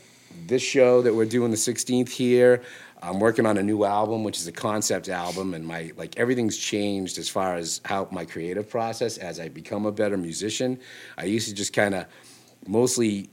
[0.46, 2.62] this show that we're doing the 16th here.
[3.00, 6.56] I'm working on a new album, which is a concept album, and my like everything's
[6.56, 10.80] changed as far as how my creative process as I become a better musician.
[11.16, 12.06] I used to just kind of
[12.66, 13.30] mostly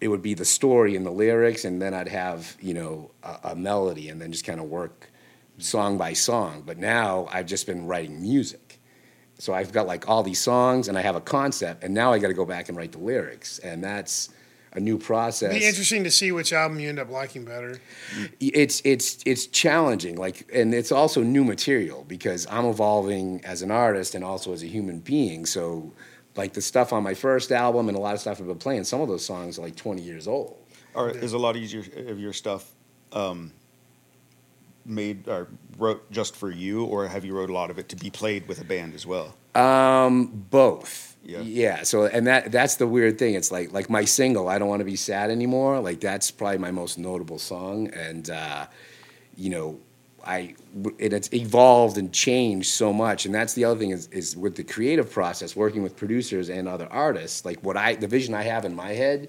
[0.00, 3.50] it would be the story and the lyrics, and then I'd have you know a,
[3.50, 5.10] a melody, and then just kind of work
[5.58, 6.62] song by song.
[6.64, 8.80] But now I've just been writing music,
[9.38, 12.18] so I've got like all these songs, and I have a concept, and now I
[12.18, 14.30] got to go back and write the lyrics, and that's
[14.72, 15.52] a new process.
[15.52, 17.80] Be interesting to see which album you end up liking better.
[18.40, 23.70] it's it's it's challenging like and it's also new material because i'm evolving as an
[23.70, 25.92] artist and also as a human being so
[26.36, 28.84] like the stuff on my first album and a lot of stuff i've been playing
[28.84, 30.56] some of those songs are like 20 years old
[30.94, 32.72] Or is a lot of your of your stuff
[33.12, 33.52] um,
[34.84, 37.96] made or wrote just for you, or have you wrote a lot of it to
[37.96, 39.34] be played with a band as well?
[39.54, 41.16] Um, both.
[41.24, 41.40] Yeah.
[41.40, 41.82] Yeah.
[41.82, 43.34] So, and that that's the weird thing.
[43.34, 46.58] It's like like my single, "I Don't Want to Be Sad Anymore." Like that's probably
[46.58, 48.66] my most notable song, and uh,
[49.36, 49.78] you know,
[50.26, 50.54] I
[50.98, 53.26] it, it's evolved and changed so much.
[53.26, 56.68] And that's the other thing is is with the creative process, working with producers and
[56.68, 57.44] other artists.
[57.44, 59.28] Like what I the vision I have in my head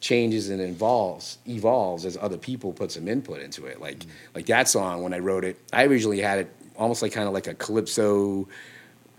[0.00, 3.80] changes and evolves evolves as other people put some input into it.
[3.80, 4.10] Like mm-hmm.
[4.34, 7.34] like that song when I wrote it, I originally had it almost like kind of
[7.34, 8.48] like a calypso,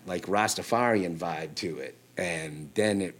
[0.05, 3.15] like Rastafarian vibe to it, and then it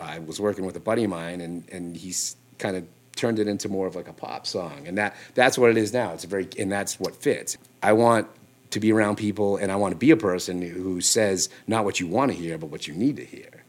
[0.00, 2.84] I was working with a buddy of mine, and and he's kind of
[3.18, 5.92] turned it into more of like a pop song, and that that's what it is
[5.92, 6.12] now.
[6.12, 7.58] It's a very and that's what fits.
[7.82, 8.28] I want
[8.70, 12.00] to be around people, and I want to be a person who says not what
[12.00, 13.64] you want to hear, but what you need to hear.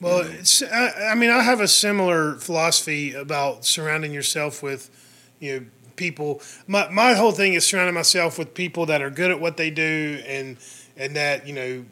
[0.00, 4.90] Well, it's, I, I mean, I have a similar philosophy about surrounding yourself with,
[5.40, 6.42] you know, people.
[6.66, 9.70] My my whole thing is surrounding myself with people that are good at what they
[9.70, 10.58] do and
[10.96, 11.84] and that you know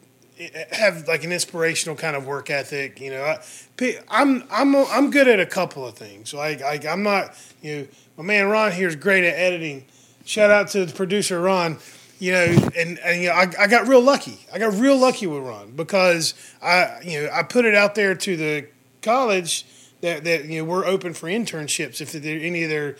[0.71, 2.99] have like an inspirational kind of work ethic.
[2.99, 6.33] You know, I, I'm I'm I'm good at a couple of things.
[6.33, 9.85] Like I'm not you know my man Ron here is great at editing.
[10.25, 11.77] Shout out to the producer Ron
[12.19, 14.39] you know, and, and you know, I, I got real lucky.
[14.53, 18.15] I got real lucky with Ron because I, you know, I put it out there
[18.15, 18.67] to the
[19.01, 19.65] college
[20.01, 22.95] that, that you know we're open for internships if there, any of their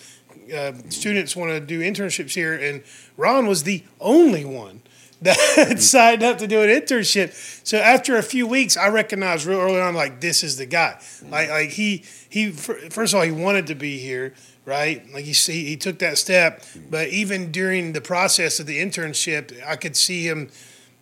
[0.56, 2.84] uh, students want to do internships here, and
[3.18, 4.82] Ron was the only one
[5.26, 7.34] that signed up to do an internship.
[7.66, 11.00] So after a few weeks, I recognized real early on, like this is the guy.
[11.30, 14.34] Like like he he first of all he wanted to be here
[14.66, 15.06] right?
[15.14, 16.64] Like you see, he took that step.
[16.90, 20.50] But even during the process of the internship, I could see him,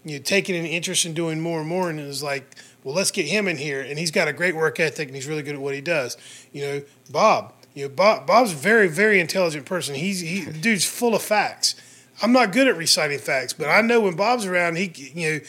[0.04, 1.90] you know, taking an interest in doing more and more.
[1.90, 3.82] And it was like, well, let's get him in here.
[3.82, 6.18] And he's got a great work ethic, and he's really good at what he does.
[6.52, 7.54] You know, Bob.
[7.74, 8.28] You know, Bob.
[8.28, 9.96] Bob's a very, very intelligent person.
[9.96, 11.76] He's he, dude's full of facts.
[12.24, 15.40] I'm not good at reciting facts, but I know when Bob's around, he, you know,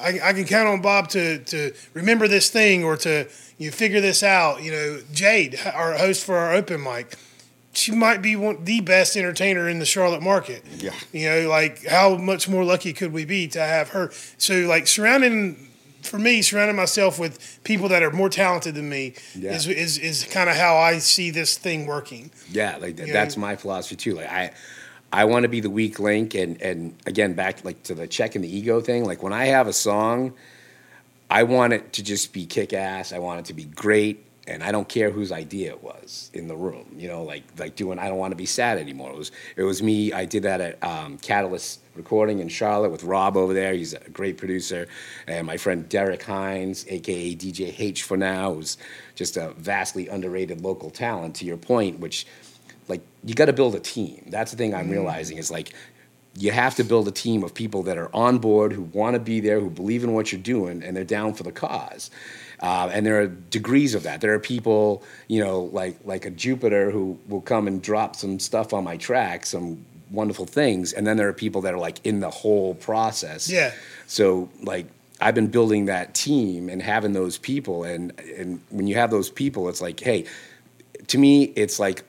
[0.00, 3.72] I, I can count on Bob to to remember this thing or to you know,
[3.72, 4.62] figure this out.
[4.62, 7.16] You know, Jade, our host for our open mic
[7.76, 10.64] she might be one, the best entertainer in the Charlotte market.
[10.78, 10.92] Yeah.
[11.12, 14.10] You know, like how much more lucky could we be to have her?
[14.38, 15.68] So, like, surrounding,
[16.02, 19.52] for me, surrounding myself with people that are more talented than me Yeah.
[19.52, 22.30] is, is, is kind of how I see this thing working.
[22.50, 23.42] Yeah, like th- that's know?
[23.42, 24.14] my philosophy too.
[24.14, 24.52] Like I,
[25.14, 28.34] I want to be the weak link, and and again back like to the check
[28.34, 29.04] and the ego thing.
[29.04, 30.34] Like when I have a song,
[31.30, 33.12] I want it to just be kick ass.
[33.12, 36.48] I want it to be great, and I don't care whose idea it was in
[36.48, 36.96] the room.
[36.98, 39.10] You know, like like doing I don't want to be sad anymore.
[39.10, 40.12] It was it was me.
[40.12, 43.72] I did that at um, Catalyst Recording in Charlotte with Rob over there.
[43.72, 44.88] He's a great producer,
[45.28, 48.78] and my friend Derek Hines, aka DJ H for now, who's
[49.14, 51.36] just a vastly underrated local talent.
[51.36, 52.26] To your point, which
[52.88, 54.26] like you got to build a team.
[54.28, 55.72] That's the thing I'm realizing is like
[56.36, 59.20] you have to build a team of people that are on board, who want to
[59.20, 62.10] be there, who believe in what you're doing, and they're down for the cause.
[62.60, 64.20] Uh, and there are degrees of that.
[64.20, 68.38] There are people, you know, like like a Jupiter who will come and drop some
[68.38, 72.04] stuff on my track, some wonderful things, and then there are people that are like
[72.04, 73.50] in the whole process.
[73.50, 73.72] Yeah.
[74.06, 74.86] So like
[75.20, 79.30] I've been building that team and having those people, and and when you have those
[79.30, 80.24] people, it's like, hey,
[81.08, 82.04] to me, it's like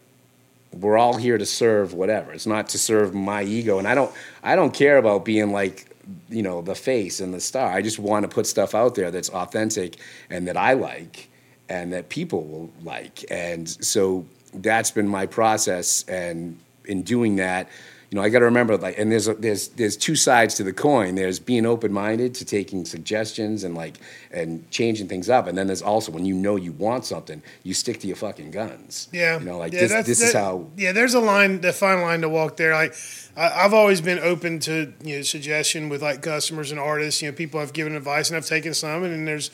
[0.79, 2.31] we're all here to serve whatever.
[2.33, 4.11] It's not to serve my ego, and I don't
[4.43, 5.89] I don't care about being like
[6.29, 7.71] you know the face and the star.
[7.71, 9.97] I just want to put stuff out there that's authentic
[10.29, 11.29] and that I like
[11.69, 13.25] and that people will like.
[13.31, 17.69] And so that's been my process, and in doing that.
[18.15, 20.63] You know, I got to remember, like, and there's a, there's there's two sides to
[20.63, 21.15] the coin.
[21.15, 23.97] There's being open minded to taking suggestions and like
[24.31, 27.73] and changing things up, and then there's also when you know you want something, you
[27.73, 29.09] stick to your fucking guns.
[29.11, 30.07] Yeah, you know, like yeah, this.
[30.07, 32.71] This is how Yeah, there's a line, the fine line to walk there.
[32.71, 32.95] Like,
[33.35, 37.21] I, I've always been open to you know suggestion with like customers and artists.
[37.21, 39.51] You know, people have given advice and I've taken some, and then there's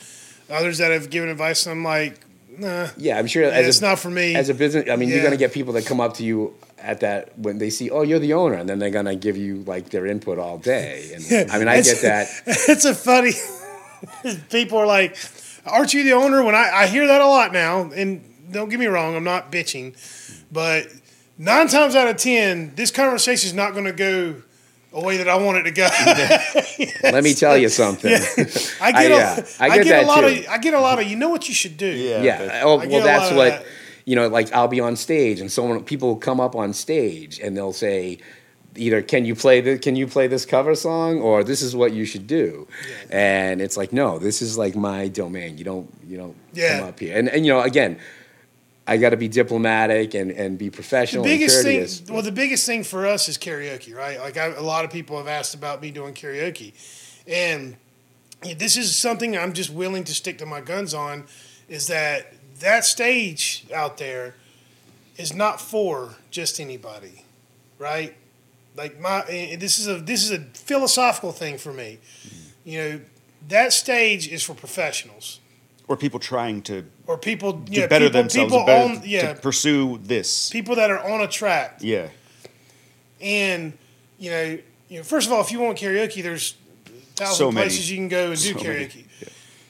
[0.51, 1.65] others that have given advice.
[1.65, 2.19] And I'm like,
[2.57, 3.43] nah, Yeah, I'm sure.
[3.43, 4.35] yeah, as it's a, not for me.
[4.35, 6.99] As a business, I mean, you're gonna get people that come up to you at
[7.01, 9.89] that when they see, oh, you're the owner, and then they're gonna give you like
[9.89, 11.17] their input all day.
[11.31, 12.27] And I mean, I get that.
[12.45, 13.33] it's a funny.
[14.49, 15.15] people are like,
[15.65, 18.79] "Aren't you the owner?" When I, I hear that a lot now, and don't get
[18.79, 19.95] me wrong, I'm not bitching,
[20.51, 20.87] but
[21.37, 24.41] nine times out of ten, this conversation is not going to go
[24.93, 25.87] a way that I want it to go.
[27.11, 28.11] Let me tell you something.
[28.81, 30.27] I get, yeah, a, I I get get, a lot too.
[30.27, 31.87] of I get a lot of you know what you should do.
[31.87, 32.21] Yeah.
[32.21, 32.61] yeah.
[32.63, 33.65] Oh, well, that's what that.
[34.05, 34.27] you know.
[34.27, 37.73] Like I'll be on stage, and someone people will come up on stage, and they'll
[37.73, 38.19] say.
[38.77, 41.91] Either can you play the can you play this cover song or this is what
[41.91, 42.65] you should do,
[43.09, 46.79] and it's like no this is like my domain you don't you don't Yeah.
[46.79, 47.99] come up here and and you know again
[48.87, 51.23] I got to be diplomatic and, and be professional.
[51.23, 54.19] the biggest thing well the biggest thing for us is karaoke right?
[54.19, 56.73] Like I, a lot of people have asked about me doing karaoke.
[57.27, 57.77] And
[58.57, 61.25] this is something i'm just willing to stick to my guns on
[61.69, 64.33] is that that stage out there
[65.15, 67.23] is not for just anybody
[67.81, 68.15] right?
[68.77, 71.97] Like my this is a this is a philosophical thing for me.
[72.23, 72.69] Mm-hmm.
[72.69, 73.01] You know
[73.49, 75.39] that stage is for professionals
[75.91, 79.33] or people trying to or people do yeah, better people, themselves, people better on yeah
[79.33, 80.49] to pursue this.
[80.49, 82.07] people that are on a track Yeah,
[83.19, 83.73] And
[84.17, 84.57] you know,
[84.89, 87.65] you know, first of all, if you want karaoke, there's a thousand So many.
[87.67, 88.85] places you can go and do So many.
[88.85, 89.03] karaoke.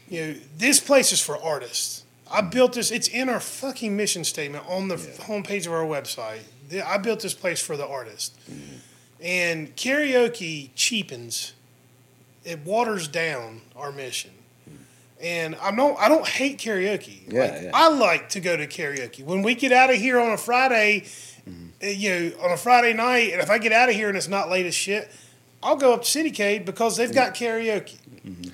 [0.10, 2.04] You know, this place is for artists.
[2.30, 2.92] I built this.
[2.92, 6.42] It's in our fucking mission statement on the homepage of our website.
[6.86, 8.38] I built this place for the artist.
[8.50, 8.76] Mm-hmm.
[9.22, 11.54] And karaoke cheapens.
[12.44, 14.32] It waters down our mission.
[15.22, 17.32] And I'm no, I don't hate karaoke.
[17.32, 17.72] Yeah, Like, yeah.
[17.74, 19.24] I like to go to karaoke.
[19.24, 21.06] When we get out of here on a Friday,
[21.48, 24.18] uh, you know, on a Friday night, and if I get out of here and
[24.18, 25.12] it's not late as shit,
[25.64, 27.98] I'll go up to Citycade because they've got karaoke.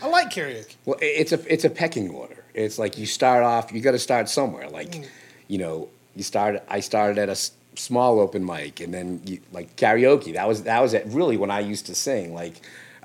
[0.01, 0.75] I like karaoke.
[0.85, 2.43] Well, it's a it's a pecking order.
[2.53, 3.71] It's like you start off.
[3.71, 4.69] You got to start somewhere.
[4.69, 5.05] Like, Mm.
[5.47, 6.61] you know, you start.
[6.67, 10.33] I started at a s- small open mic, and then you, like karaoke.
[10.33, 12.33] That was that was it really when I used to sing.
[12.33, 12.55] Like,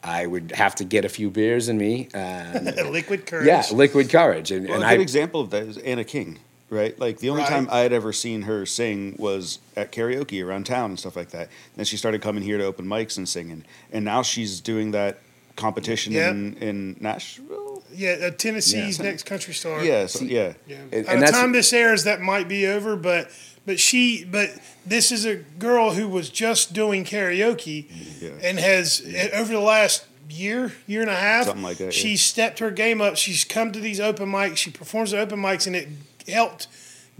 [0.04, 2.08] I would have to get a few beers in me.
[2.12, 3.46] And, Liquid courage.
[3.46, 5.02] yeah, liquid courage, and, well, and a good I.
[5.02, 6.38] example of that is Anna King,
[6.70, 6.98] right?
[6.98, 7.48] Like the only Right.
[7.50, 11.30] time I had ever seen her sing was at karaoke around town and stuff like
[11.30, 11.48] that.
[11.76, 15.18] Then she started coming here to open mics and singing, and now she's doing that
[15.54, 16.30] competition Yep.
[16.32, 17.82] in in Nashville.
[17.94, 19.04] Yeah, uh, Tennessee's Yeah.
[19.04, 19.84] next country star.
[19.84, 20.54] Yeah, so, yeah.
[20.66, 20.76] Yeah.
[20.90, 23.30] And- By the time this airs, that might be over, but
[23.66, 24.50] but she but
[24.86, 27.86] this is a girl who was just doing karaoke
[28.20, 28.30] Yeah.
[28.42, 32.16] and has uh, over the last year year and a half Something like that, yeah.
[32.16, 35.66] stepped her game up she's come to these open mics she performs at open mics
[35.66, 35.88] and it
[36.28, 36.68] helped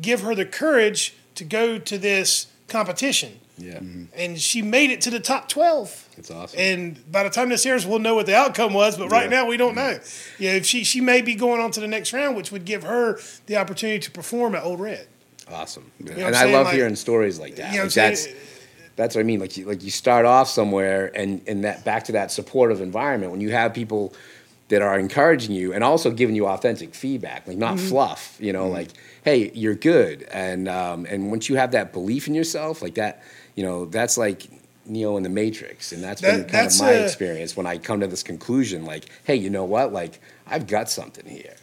[0.01, 3.81] give her the courage to go to this competition yeah,
[4.17, 6.59] and she made it to the top 12 it's awesome.
[6.59, 8.97] and by the time this airs, we'll know what the outcome was.
[8.97, 9.43] But right Yeah.
[9.43, 9.99] now, we don't know.
[10.39, 12.83] Yeah, if she she may be going on to the next round, which would give
[12.83, 15.07] her the opportunity to perform at Old Red.
[15.51, 15.91] Awesome.
[16.01, 17.73] what and I'm I love Like- hearing stories like that.
[17.73, 18.29] You know like that's
[18.97, 19.41] that's what I mean.
[19.41, 23.33] Like you, like you start off somewhere, and and that back to that supportive environment
[23.33, 24.13] when you have people
[24.69, 27.61] that are encouraging you and also giving you authentic feedback, like Mm-hmm.
[27.61, 28.37] not fluff.
[28.41, 28.89] You know, like
[29.25, 33.23] hey, you're good, and um, and once you have that belief in yourself, like that,
[33.57, 34.49] you know, that's like.
[34.85, 37.79] Neo in the Matrix, and that's been kind that's of my a- experience when I
[37.79, 38.85] come to this conclusion.
[38.85, 39.93] Like, hey, you know what?
[39.93, 41.55] Like, I've got something here.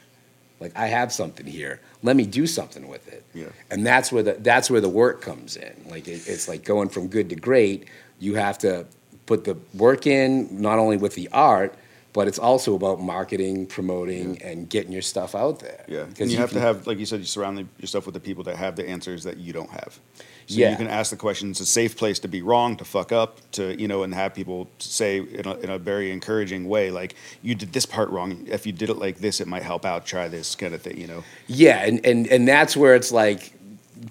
[0.62, 1.82] Like, I have something here.
[2.02, 3.48] Let me do something with it Yeah.
[3.70, 5.74] and that's where the that's where the work comes in.
[5.90, 7.88] Like it, it's like going from good to great.
[8.20, 8.86] You have to
[9.26, 11.76] put the work in not only with the art,
[12.14, 15.86] but it's also about marketing, promoting, and getting your stuff out there.
[15.88, 18.14] Yeah, because and you, have can- to have, like you said, you surround yourself with
[18.14, 20.00] the people that have the answers that you don't have.
[20.48, 20.72] So Yeah.
[20.72, 21.62] you can ask the questions.
[21.62, 24.34] It's a safe place to be wrong, to fuck up, to you know, and have
[24.34, 28.48] people say in a, in a very encouraging way, like you did this part wrong.
[28.48, 30.08] If you did it like this, it might help out.
[30.08, 31.24] Try this kind of thing, you know.
[31.46, 33.54] Yeah, and, and and that's where it's like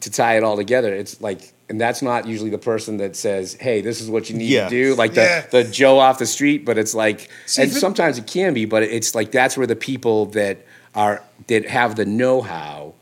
[0.01, 0.93] to tie it all together.
[0.95, 4.37] It's like, and that's not usually the person that says, "Hey, this is what you
[4.37, 4.65] need Yeah.
[4.69, 5.45] to do," like the Yeah.
[5.51, 6.65] the Joe off the street.
[6.65, 9.67] But it's like, See, and but- sometimes it can be, but it's like that's where
[9.67, 10.59] the people that
[10.95, 12.95] are that have the know how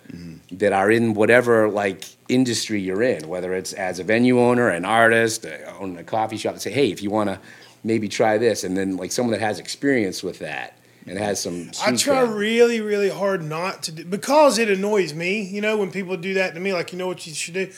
[0.52, 4.84] that are in whatever like industry you're in, whether it's as a venue owner, an
[4.84, 7.38] artist, uh, own a coffee shop, and say, "Hey, if you want to
[7.84, 11.70] maybe try this," and then like someone that has experience with that and has some.
[11.84, 15.42] I try really, really hard not to do because it annoys me.
[15.42, 17.70] You know, when people do that to me, like you know what you should do.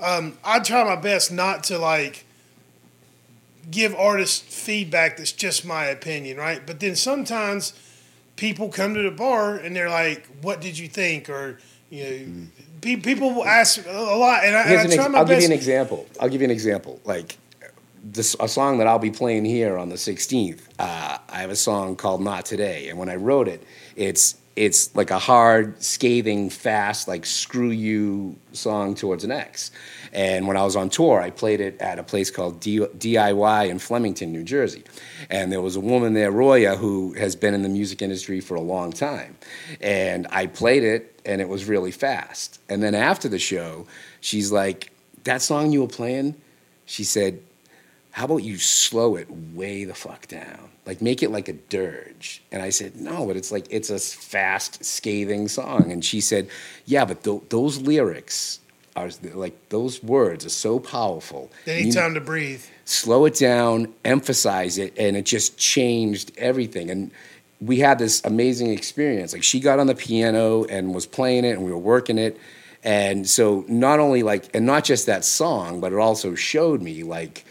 [0.00, 2.24] Um, I try my best not to like
[3.70, 6.66] give artists feedback that's just my opinion, right?
[6.66, 7.74] But then sometimes
[8.36, 11.58] people come to the bar and they're like, "What did you think?" Or
[11.90, 12.46] you know,
[12.80, 15.46] pe- people ask a lot, and I, and I try ex- my I'll give you
[15.46, 16.06] an example.
[16.18, 17.00] I'll give you an example.
[17.04, 17.36] Like
[18.02, 20.60] this, a song that I'll be playing here on the 16th.
[20.78, 23.62] Uh, I have a song called "Not Today," and when I wrote it,
[23.96, 29.70] it's it's like a hard, scathing, fast, like screw you song towards an ex.
[30.12, 33.70] And when I was on tour, I played it at a place called D- DIY
[33.70, 34.84] in Flemington, New Jersey.
[35.30, 38.54] And there was a woman there, Roya, who has been in the music industry for
[38.54, 39.38] a long time.
[39.80, 42.60] And I played it, and it was really fast.
[42.68, 43.86] And then after the show,
[44.20, 44.92] she's like,
[45.24, 46.34] That song you were playing?
[46.84, 47.40] She said,
[48.12, 50.70] How about you slow it way the fuck down?
[50.84, 52.42] Like, make it like a dirge.
[52.52, 55.90] And I said, No, but it's like, it's a fast, scathing song.
[55.90, 56.48] And she said,
[56.84, 58.60] Yeah, but th- those lyrics
[58.94, 61.50] are like, those words are so powerful.
[61.64, 62.62] They need time to breathe.
[62.84, 66.90] slow it down, emphasize it, and it just changed everything.
[66.90, 67.10] And
[67.62, 69.32] we had this amazing experience.
[69.32, 72.38] Like she got on the piano and was playing it, and we were working it,
[72.82, 77.02] And so not only like, and not just that song, but it also showed me
[77.04, 77.46] like,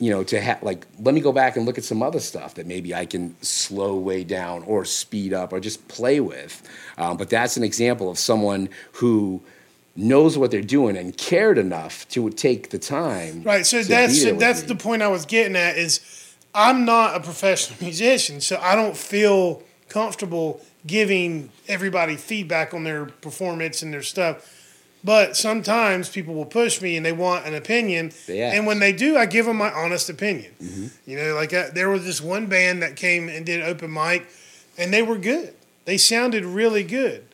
[0.00, 2.54] you know, to have like, let me go back and look at some other stuff
[2.54, 6.66] that maybe I can slow way down or speed up or just play with.
[6.96, 9.42] Um, but that's an example of someone who
[9.94, 13.42] knows what they're doing and cared enough to take the time.
[13.42, 13.66] Right.
[13.66, 14.68] So that's with that's me.
[14.68, 16.00] the point I was getting at is
[16.54, 23.04] I'm not a professional musician, so I don't feel comfortable giving everybody feedback on their
[23.04, 24.56] performance and their stuff.
[25.02, 28.28] But sometimes people will push me and they want an opinion, ask.
[28.28, 30.52] and when they do, I give them my honest opinion.
[30.62, 31.10] Mm-hmm.
[31.10, 34.28] You know, like uh there was this one band that came and did open mic,
[34.76, 35.54] and they were good.
[35.86, 37.26] They sounded really good,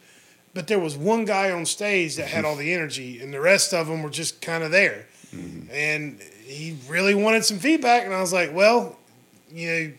[0.55, 3.75] but there was one guy on stage that had all the energy, and the rest
[3.75, 5.07] of them were just kind of there.
[5.35, 5.71] Mm-hmm.
[5.73, 8.97] And he really wanted some feedback, and I was like, "Well,
[9.53, 9.93] you know,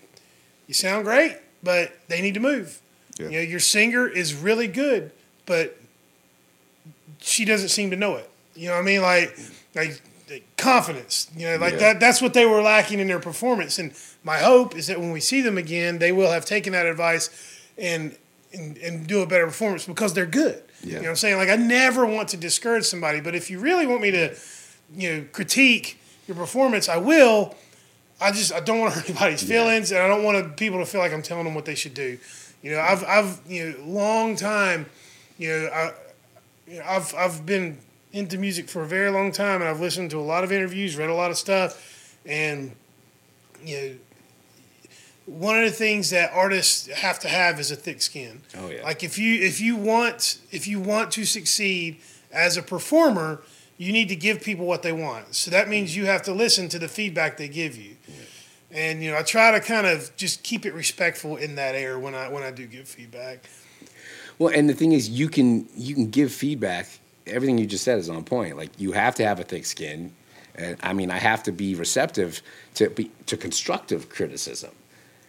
[0.67, 2.79] you sound great, but they need to move.
[3.19, 3.29] Yeah.
[3.29, 5.11] You know, your singer is really good,
[5.45, 5.76] but
[7.19, 8.29] she doesn't seem to know it.
[8.55, 9.01] You know what I mean?
[9.01, 9.37] Like,
[9.75, 10.01] like
[10.57, 11.29] confidence.
[11.35, 11.79] You know, like Yeah.
[11.79, 11.99] that.
[11.99, 13.79] That's what they were lacking in their performance.
[13.79, 13.93] And
[14.23, 17.29] my hope is that when we see them again, they will have taken that advice
[17.77, 18.15] and
[18.53, 20.63] and, and do a better performance because they're good.
[20.81, 20.87] Yeah.
[20.87, 21.37] You know what I'm saying?
[21.37, 24.35] Like, I never want to discourage somebody, but if you really want me to,
[24.95, 27.55] you know, critique your performance, I will.
[28.21, 30.85] I just I don't want to hurt anybody's feelings, and I don't want people to
[30.85, 32.17] feel like I'm telling them what they should do.
[32.63, 34.87] You know, I've I've you know long time,
[35.37, 35.91] you know, I,
[36.67, 37.77] you know, I've I've been
[38.11, 40.95] into music for a very long time, and I've listened to a lot of interviews,
[40.95, 42.75] read a lot of stuff, and
[43.63, 43.95] you know,
[45.25, 48.41] one of the things that artists have to have is a thick skin.
[48.57, 48.83] Oh, yeah.
[48.83, 51.99] Like if you if you want if you want to succeed
[52.31, 53.41] as a performer,
[53.77, 55.35] you need to give people what they want.
[55.35, 57.97] So that means you have to listen to the feedback they give you.
[58.07, 58.15] Yeah.
[58.71, 61.99] And you know, I try to kind of just keep it respectful in that air
[61.99, 63.49] when I when I do give feedback.
[64.39, 66.87] Well, and the thing is, you can you can give feedback.
[67.25, 68.57] Everything you just said is on point.
[68.57, 70.13] Like you have to have a thick skin,
[70.55, 72.41] and I mean, I have to be receptive
[72.75, 74.71] to be to constructive criticism.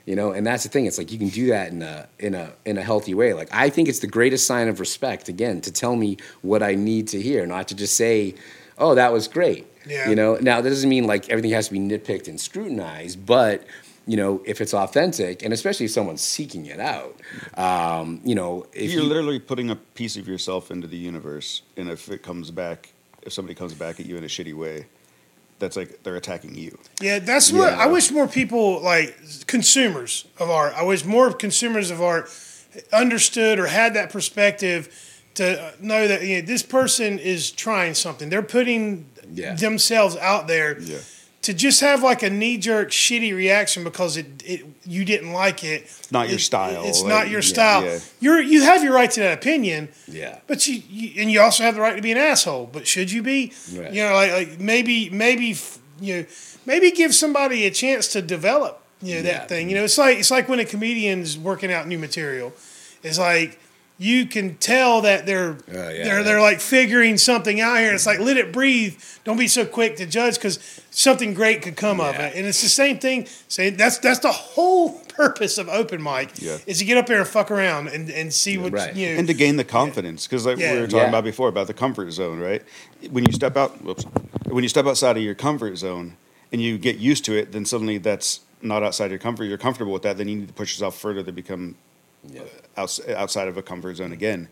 [0.05, 0.87] You know, and that's the thing.
[0.87, 3.35] It's like you can do that in a in a in a healthy way.
[3.35, 5.29] Like I think it's the greatest sign of respect.
[5.29, 8.35] Again, to tell me what I need to hear, not to just say,
[8.79, 10.09] "Oh, that was great." Yeah.
[10.09, 10.37] You know.
[10.37, 13.65] Now that doesn't mean like everything has to be nitpicked and scrutinized, but
[14.09, 17.15] you know, if it's authentic, and especially if someone's seeking it out,
[17.57, 21.63] um, you know, if You're you, literally putting a piece of yourself into the universe,
[21.77, 22.93] and if it comes back,
[23.23, 24.87] if somebody comes back at you in a shitty way,
[25.59, 26.79] that's like they're attacking you.
[27.03, 27.79] Yeah, that's what Yeah.
[27.85, 29.15] I wish more people like
[29.47, 30.73] consumers of art.
[30.75, 32.31] I wish more consumers of art
[32.93, 34.89] understood or had that perspective
[35.35, 38.31] to know that you know, this person is trying something.
[38.31, 39.55] They're putting Yeah.
[39.55, 40.79] themselves out there.
[40.81, 40.99] Yeah.
[41.43, 45.63] To just have like a knee jerk shitty reaction because it, it you didn't like
[45.65, 45.83] it.
[45.83, 47.85] It's not your style, It's like, not your yeah, style.
[47.85, 47.99] yeah.
[48.21, 49.89] You're you have your right to that opinion.
[50.09, 50.41] Yeah.
[50.49, 52.69] But you, you and you also have the right to be an asshole.
[52.73, 53.53] But should you be?
[53.73, 53.93] Right.
[53.93, 55.57] You know, like like maybe maybe
[56.01, 56.25] you know
[56.67, 59.39] maybe give somebody a chance to develop you know Yeah.
[59.39, 59.71] that thing.
[59.71, 62.53] You know, it's like it's like when a comedian's working out new material.
[63.05, 63.59] It's like
[64.01, 67.93] you can tell that they're Oh, yeah, they're they're like figuring something out here.
[67.93, 68.97] It's like let it breathe.
[69.25, 72.35] Don't be so quick to judge because something great could come of it.
[72.37, 73.27] And it's the same thing.
[73.49, 76.59] Saying that's that's the whole purpose of open mic Yeah.
[76.67, 78.95] is to get up there and fuck around and, and see what Right.
[78.95, 79.19] you know.
[79.19, 80.75] and to gain the confidence because like Yeah.
[80.75, 81.09] we were talking Yeah.
[81.09, 82.63] about before about the comfort zone right
[83.11, 84.05] when you step out whoops,
[84.47, 86.17] when you step outside of your comfort zone
[86.53, 89.93] and you get used to it then suddenly that's not outside your comfort you're comfortable
[89.93, 91.75] with that then you need to push yourself further to become
[92.27, 92.43] Yeah.
[92.77, 94.49] Uh, outside of a comfort zone again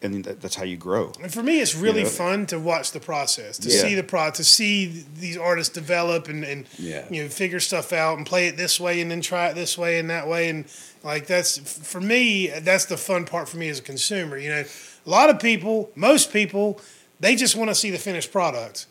[0.00, 2.08] and that, that's how you grow And for me, it's really know?
[2.08, 3.80] fun to watch the process, to Yeah.
[3.80, 7.04] see the pro, to see these artists develop and, and Yeah.
[7.10, 9.76] you know figure stuff out and play it this way and then try it this
[9.76, 10.66] way and that way and
[11.02, 14.38] like that's for me that's the fun part for me as a consumer.
[14.38, 14.64] You know,
[15.06, 16.80] a lot of people, most people,
[17.20, 18.86] they just want to see the finished product.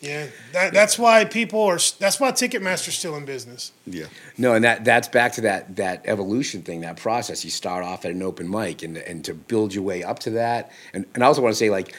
[0.00, 1.78] Yeah, that, that's why people are.
[1.98, 3.72] That's why Ticketmaster's still in business.
[3.86, 4.06] yeah
[4.38, 7.44] No, and that that's back to that that evolution thing, that process.
[7.44, 10.30] You start off at an open mic, and and to build your way up to
[10.30, 10.70] that.
[10.94, 11.94] And and I also want to say like.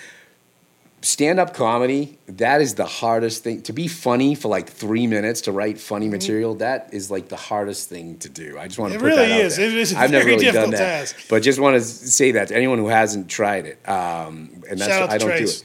[1.03, 3.63] Stand up comedy, that is the hardest thing.
[3.63, 7.35] To be funny for like three minutes, to write funny material, that is like the
[7.35, 8.55] hardest thing to do.
[8.59, 9.07] I just want to Mm-hmm.
[9.07, 9.55] It put really that out is.
[9.57, 9.67] there.
[9.67, 10.99] It is a I've never very really done difficult that.
[11.07, 11.15] task.
[11.27, 13.89] But just want to say that to anyone who hasn't tried it.
[13.89, 15.61] Um, and that's Shout out to I don't Trace.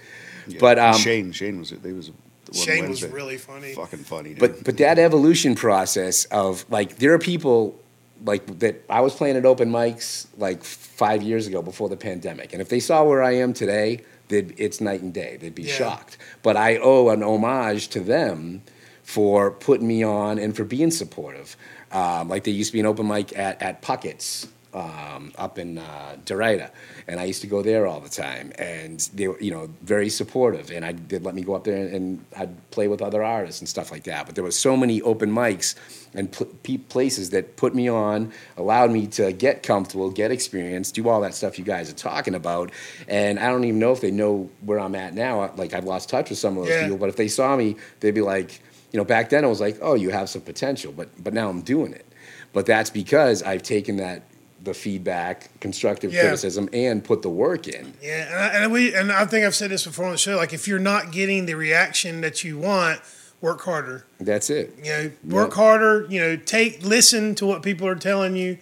[0.48, 0.58] do it.
[0.58, 2.12] But um, shane shane was they was
[2.46, 3.74] the one Shane was really funny.
[3.74, 4.38] fucking funny dude.
[4.38, 7.78] But but that evolution process of like there are people
[8.24, 12.52] like that I was playing at open mics like five years ago before the pandemic,
[12.52, 15.36] and if they saw where I am today, they'd, it's night and day.
[15.38, 15.74] They'd be Yeah.
[15.74, 16.16] shocked.
[16.42, 18.62] But I owe an homage to them
[19.02, 21.56] for putting me on and for being supportive.
[21.92, 25.78] Um, like they used to be an open mic at at Puckett's um, up in
[25.78, 26.70] uh, Derrida,
[27.08, 28.52] and I used to go there all the time.
[28.58, 31.76] And they were, you know, very supportive, and I did let me go up there
[31.76, 34.26] and, and I'd play with other artists and stuff like that.
[34.26, 35.74] But there was so many open mics
[36.14, 41.08] and pl- places that put me on, allowed me to get comfortable, get experience, do
[41.08, 42.70] all that stuff you guys are talking about.
[43.08, 45.52] And I don't even know if they know where I'm at now.
[45.56, 46.82] Like I've lost touch with some of those Yeah.
[46.82, 48.60] people, but if they saw me, they'd be like,
[48.92, 51.48] you know, back then I was like, oh, you have some potential, but but now
[51.48, 52.06] I'm doing it.
[52.52, 54.22] But that's because I've taken that
[54.66, 56.22] the feedback, constructive Yeah.
[56.22, 57.94] criticism, and put the work in.
[58.02, 60.36] Yeah, and, I, and we and I think I've said this before on the show.
[60.36, 63.00] Like, if you're not getting the reaction that you want,
[63.40, 64.04] work harder.
[64.20, 64.74] That's it.
[64.82, 66.06] You know, work harder.
[66.08, 68.58] You know, take listen to what people are telling you.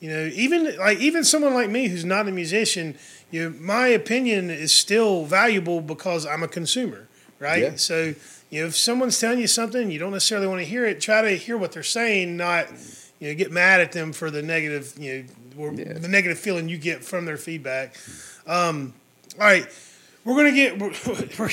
[0.00, 2.96] You know, even like even someone like me who's not a musician,
[3.30, 7.08] you know, my opinion is still valuable because I'm a consumer,
[7.40, 7.62] right?
[7.62, 7.76] Yeah.
[7.76, 8.14] So,
[8.48, 11.22] you know, if someone's telling you something you don't necessarily want to hear it, try
[11.22, 12.68] to hear what they're saying, not
[13.18, 15.24] you know get mad at them for the negative, you know,
[15.58, 15.94] or Yeah.
[15.94, 17.94] the negative feeling you get from their feedback.
[18.46, 18.94] Um,
[19.38, 19.66] all right,
[20.24, 20.92] we're gonna get we're,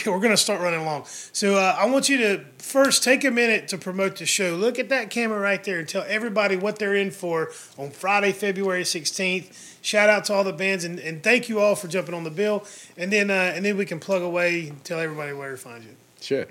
[0.12, 1.06] we're gonna start running along.
[1.06, 4.56] So uh, I want you to first take a minute to promote the show.
[4.56, 8.32] Look at that camera right there and tell everybody what they're in for on Friday,
[8.32, 9.78] February sixteenth.
[9.82, 12.32] Shout out to all the bands and, and thank you all for jumping on the
[12.32, 12.66] bill.
[12.98, 15.84] And then uh, and then we can plug away and tell everybody where to find
[15.84, 15.92] you.
[16.22, 16.46] Sure.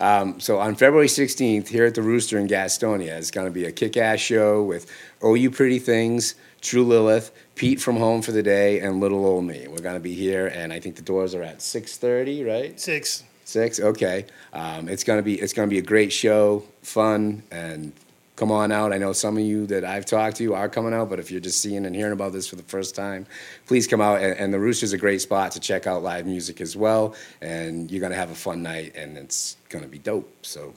[0.00, 3.64] Um, so on February 16th, here at the Rooster in Gastonia, it's going to be
[3.64, 4.90] a kick ass show with
[5.22, 9.44] Oh You Pretty Things, True Lilith, Pete from Home for the Day, and Little Old
[9.44, 9.66] Me.
[9.68, 12.78] We're going to be here, and I think the doors are at 6.30, right?
[12.78, 13.24] Six.
[13.44, 13.80] Six?
[13.80, 14.26] Okay.
[14.52, 17.92] Um, it's going to be it's to be a great show, fun, and
[18.36, 18.92] come on out.
[18.92, 21.40] I know some of you that I've talked to are coming out, but if you're
[21.40, 23.26] just seeing and hearing about this for the first time,
[23.66, 24.22] please come out.
[24.22, 27.14] And, and the Rooster's a great spot to check out live music as well.
[27.40, 30.30] And you're going to have a fun night, and it's going to be dope.
[30.46, 30.72] So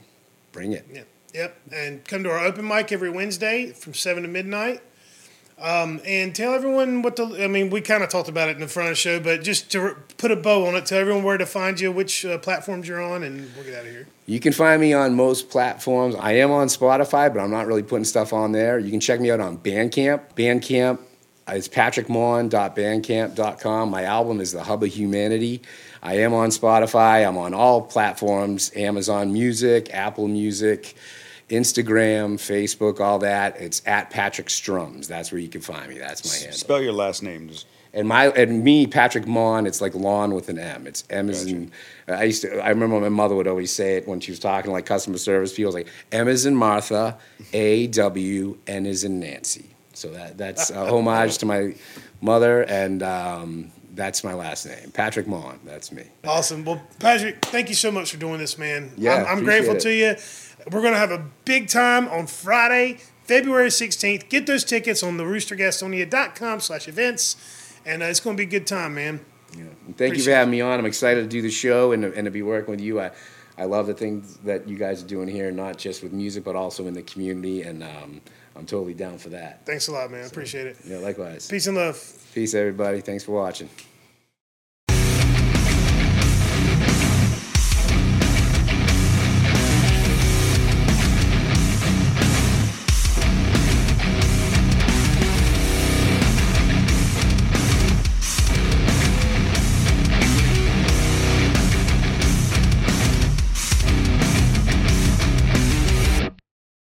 [0.52, 0.86] bring it.
[0.92, 1.08] Yep.
[1.34, 1.58] Yep.
[1.72, 4.82] And come to our open mic every Wednesday from seven to midnight.
[5.60, 7.44] Um, and tell everyone what the.
[7.44, 9.44] I mean, we kind of talked about it in the front of the show, but
[9.44, 12.26] just to r- put a bow on it, tell everyone where to find you, which
[12.26, 14.08] uh, platforms you're on, and we'll get out of here.
[14.26, 16.16] You can find me on most platforms.
[16.16, 18.80] I am on Spotify, but I'm not really putting stuff on there.
[18.80, 20.22] You can check me out on Bandcamp.
[20.36, 21.00] Bandcamp
[21.52, 23.90] is patrickmawn.bandcamp.com.
[23.90, 25.62] My album is The Hub of Humanity.
[26.02, 27.28] I am on Spotify.
[27.28, 30.96] I'm on all platforms Amazon Music, Apple Music,
[31.54, 33.60] Instagram, Facebook, all that.
[33.62, 35.08] It's at Patrick Strums.
[35.08, 36.00] That's where you can find me.
[36.00, 36.58] That's my handle.
[36.58, 37.48] Spell your last name.
[37.48, 40.88] Just And my and me, Patrick Mawn, it's like lawn with an M.
[40.88, 41.72] It's M is in.
[42.08, 42.60] I used to.
[42.60, 45.18] I remember my mother would always say it when she was talking to like customer
[45.20, 45.72] service people.
[45.72, 47.20] Like M is in Martha,
[47.54, 49.70] A W N is in Nancy.
[49.94, 51.76] So that that's a homage to my
[52.20, 55.60] mother, and um, that's my last name, Patrick Mawn.
[55.64, 56.04] That's me.
[56.24, 56.66] Awesome.
[56.66, 58.92] Well, Patrick, thank you so much for doing this, man.
[58.98, 59.82] Yeah, I'm, I'm grateful it.
[59.82, 60.16] to you.
[60.72, 64.30] We're going to have a big time on Friday, February 16th.
[64.30, 67.36] Get those tickets on the roostergastonia.com slash events.
[67.86, 69.20] And uh, it's going to be a good time, man.
[69.58, 70.80] And thank you for having me on.
[70.80, 73.00] I'm excited to do the show and to, and to be working with you.
[73.02, 73.12] I,
[73.58, 76.56] I love the things that you guys are doing here, not just with music, but
[76.56, 78.22] also in the community, and um,
[78.56, 79.66] I'm totally down for that.
[79.66, 80.26] Thanks a lot, man.
[80.26, 80.78] Appreciate it.
[80.86, 81.48] Yeah, likewise.
[81.48, 82.02] Peace and love.
[82.34, 83.02] Peace, everybody.
[83.02, 83.70] Thanks for watching.